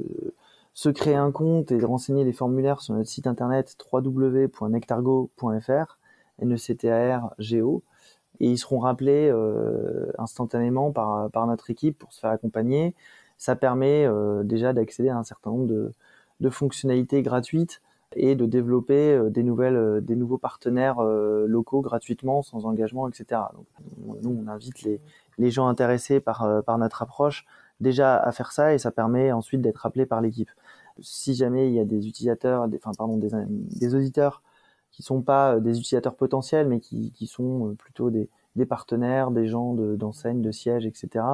se 0.74 0.88
créer 0.88 1.16
un 1.16 1.32
compte 1.32 1.72
et 1.72 1.78
de 1.78 1.84
renseigner 1.84 2.24
les 2.24 2.32
formulaires 2.32 2.80
sur 2.80 2.94
notre 2.94 3.08
site 3.08 3.26
internet 3.26 3.76
www.nectargo.fr, 3.92 5.98
N-E-C-T-A-R-G-O, 6.40 7.82
et 8.40 8.50
ils 8.50 8.58
seront 8.58 8.78
rappelés 8.78 9.30
euh, 9.30 10.12
instantanément 10.18 10.92
par, 10.92 11.30
par 11.30 11.46
notre 11.46 11.70
équipe 11.70 11.98
pour 11.98 12.12
se 12.12 12.20
faire 12.20 12.30
accompagner. 12.30 12.94
Ça 13.38 13.56
permet 13.56 14.06
euh, 14.06 14.42
déjà 14.42 14.72
d'accéder 14.72 15.08
à 15.08 15.18
un 15.18 15.24
certain 15.24 15.50
nombre 15.50 15.66
de, 15.66 15.92
de 16.40 16.50
fonctionnalités 16.50 17.22
gratuites 17.22 17.80
et 18.16 18.34
de 18.34 18.46
développer 18.46 19.12
euh, 19.12 19.30
des 19.30 19.42
nouvelles, 19.42 19.76
euh, 19.76 20.00
des 20.00 20.16
nouveaux 20.16 20.38
partenaires 20.38 21.00
euh, 21.00 21.46
locaux 21.46 21.80
gratuitement, 21.80 22.42
sans 22.42 22.64
engagement, 22.66 23.08
etc. 23.08 23.42
Donc, 23.54 23.66
nous, 24.22 24.42
on 24.44 24.48
invite 24.48 24.82
les, 24.82 25.00
les 25.38 25.50
gens 25.50 25.66
intéressés 25.66 26.20
par, 26.20 26.62
par 26.64 26.78
notre 26.78 27.02
approche 27.02 27.46
déjà 27.80 28.16
à 28.16 28.30
faire 28.32 28.52
ça 28.52 28.72
et 28.72 28.78
ça 28.78 28.92
permet 28.92 29.32
ensuite 29.32 29.60
d'être 29.60 29.84
appelé 29.84 30.06
par 30.06 30.20
l'équipe. 30.20 30.50
Si 31.00 31.34
jamais 31.34 31.68
il 31.68 31.74
y 31.74 31.80
a 31.80 31.84
des 31.84 32.06
utilisateurs, 32.06 32.68
enfin 32.76 32.92
pardon, 32.96 33.16
des, 33.16 33.30
des 33.48 33.94
auditeurs 33.96 34.42
qui 34.94 35.02
sont 35.02 35.22
pas 35.22 35.58
des 35.60 35.78
utilisateurs 35.78 36.14
potentiels, 36.14 36.68
mais 36.68 36.80
qui, 36.80 37.10
qui 37.12 37.26
sont 37.26 37.74
plutôt 37.78 38.10
des, 38.10 38.28
des 38.56 38.66
partenaires, 38.66 39.30
des 39.30 39.46
gens 39.46 39.74
d'enseignes, 39.74 40.40
de, 40.40 40.48
de 40.48 40.52
sièges, 40.52 40.86
etc. 40.86 41.24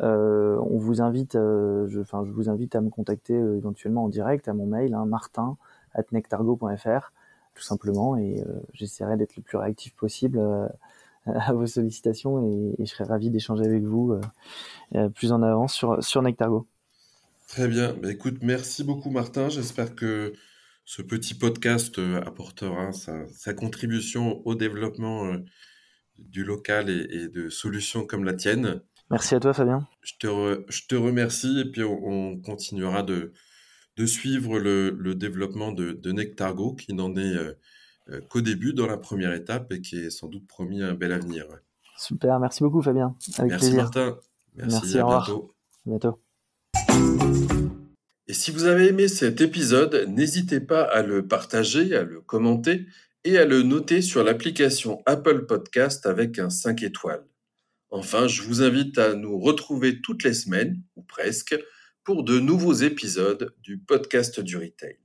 Euh, 0.00 0.58
on 0.70 0.78
vous 0.78 1.00
invite, 1.00 1.34
euh, 1.34 1.88
je, 1.88 2.00
enfin, 2.00 2.24
je 2.24 2.30
vous 2.30 2.48
invite 2.48 2.74
à 2.74 2.80
me 2.80 2.90
contacter 2.90 3.34
euh, 3.34 3.56
éventuellement 3.56 4.04
en 4.04 4.08
direct 4.08 4.48
à 4.48 4.52
mon 4.52 4.66
mail, 4.66 4.94
hein, 4.94 5.06
martin 5.06 5.56
nectargo.fr, 6.12 7.12
tout 7.54 7.62
simplement, 7.62 8.16
et 8.16 8.40
euh, 8.40 8.60
j'essaierai 8.72 9.16
d'être 9.16 9.36
le 9.36 9.42
plus 9.42 9.58
réactif 9.58 9.94
possible 9.94 10.38
euh, 10.38 10.68
à 11.26 11.52
vos 11.52 11.66
sollicitations 11.66 12.46
et, 12.48 12.74
je 12.78 12.84
serai 12.84 13.04
ravi 13.04 13.30
d'échanger 13.30 13.64
avec 13.64 13.82
vous 13.82 14.16
euh, 14.94 15.08
plus 15.10 15.32
en 15.32 15.42
avance 15.42 15.74
sur, 15.74 16.02
sur 16.02 16.22
Nectargo. 16.22 16.66
Très 17.48 17.66
bien. 17.66 17.94
Bah, 17.94 18.12
écoute, 18.12 18.38
merci 18.42 18.84
beaucoup 18.84 19.10
Martin. 19.10 19.48
J'espère 19.48 19.94
que 19.94 20.32
ce 20.88 21.02
petit 21.02 21.34
podcast 21.34 22.00
apportera 22.24 22.92
sa, 22.92 23.28
sa 23.28 23.52
contribution 23.52 24.40
au 24.46 24.54
développement 24.54 25.30
du 26.16 26.44
local 26.44 26.88
et, 26.88 27.06
et, 27.10 27.28
de 27.28 27.50
solutions 27.50 28.06
comme 28.06 28.24
la 28.24 28.32
tienne. 28.32 28.80
Merci 29.10 29.34
à 29.34 29.40
toi 29.40 29.52
Fabien. 29.52 29.86
Je 30.00 30.14
te, 30.18 30.26
re, 30.26 30.64
je 30.70 30.86
te 30.88 30.94
remercie 30.94 31.60
et 31.60 31.70
puis 31.70 31.84
on, 31.84 32.06
on 32.06 32.40
continuera 32.40 33.02
de, 33.02 33.34
de 33.98 34.06
suivre 34.06 34.58
le, 34.58 34.88
le 34.98 35.14
développement 35.14 35.72
de, 35.72 35.92
de, 35.92 36.10
Nectargo 36.10 36.74
qui 36.74 36.94
n'en 36.94 37.14
est 37.16 37.36
euh, 37.36 37.52
qu'au 38.30 38.40
début 38.40 38.72
dans 38.72 38.86
la 38.86 38.96
première 38.96 39.34
étape 39.34 39.70
et 39.74 39.82
qui 39.82 39.96
est 39.98 40.10
sans 40.10 40.28
doute 40.28 40.46
promis 40.46 40.82
un 40.82 40.94
bel 40.94 41.12
avenir. 41.12 41.44
Super, 41.98 42.40
merci 42.40 42.62
beaucoup 42.62 42.80
Fabien. 42.80 43.14
Avec 43.36 43.50
merci 43.50 43.66
plaisir. 43.66 43.82
Martin. 43.82 44.18
Merci, 44.54 44.72
merci 44.72 44.98
à 44.98 45.04
bientôt. 45.04 45.54
À 45.86 45.90
bientôt. 45.90 46.27
Et 48.30 48.34
si 48.34 48.50
vous 48.50 48.64
avez 48.64 48.88
aimé 48.88 49.08
cet 49.08 49.40
épisode, 49.40 50.04
n'hésitez 50.06 50.60
pas 50.60 50.82
à 50.82 51.02
le 51.02 51.26
partager, 51.26 51.96
à 51.96 52.02
le 52.02 52.20
commenter 52.20 52.84
et 53.24 53.38
à 53.38 53.46
le 53.46 53.62
noter 53.62 54.02
sur 54.02 54.22
l'application 54.22 55.02
Apple 55.06 55.46
Podcast 55.46 56.04
avec 56.04 56.38
un 56.38 56.50
5 56.50 56.82
étoiles. 56.82 57.24
Enfin, 57.88 58.28
je 58.28 58.42
vous 58.42 58.62
invite 58.62 58.98
à 58.98 59.14
nous 59.14 59.38
retrouver 59.38 60.02
toutes 60.02 60.24
les 60.24 60.34
semaines, 60.34 60.82
ou 60.94 61.02
presque, 61.02 61.58
pour 62.04 62.22
de 62.22 62.38
nouveaux 62.38 62.74
épisodes 62.74 63.54
du 63.62 63.78
podcast 63.78 64.40
du 64.40 64.58
retail. 64.58 64.98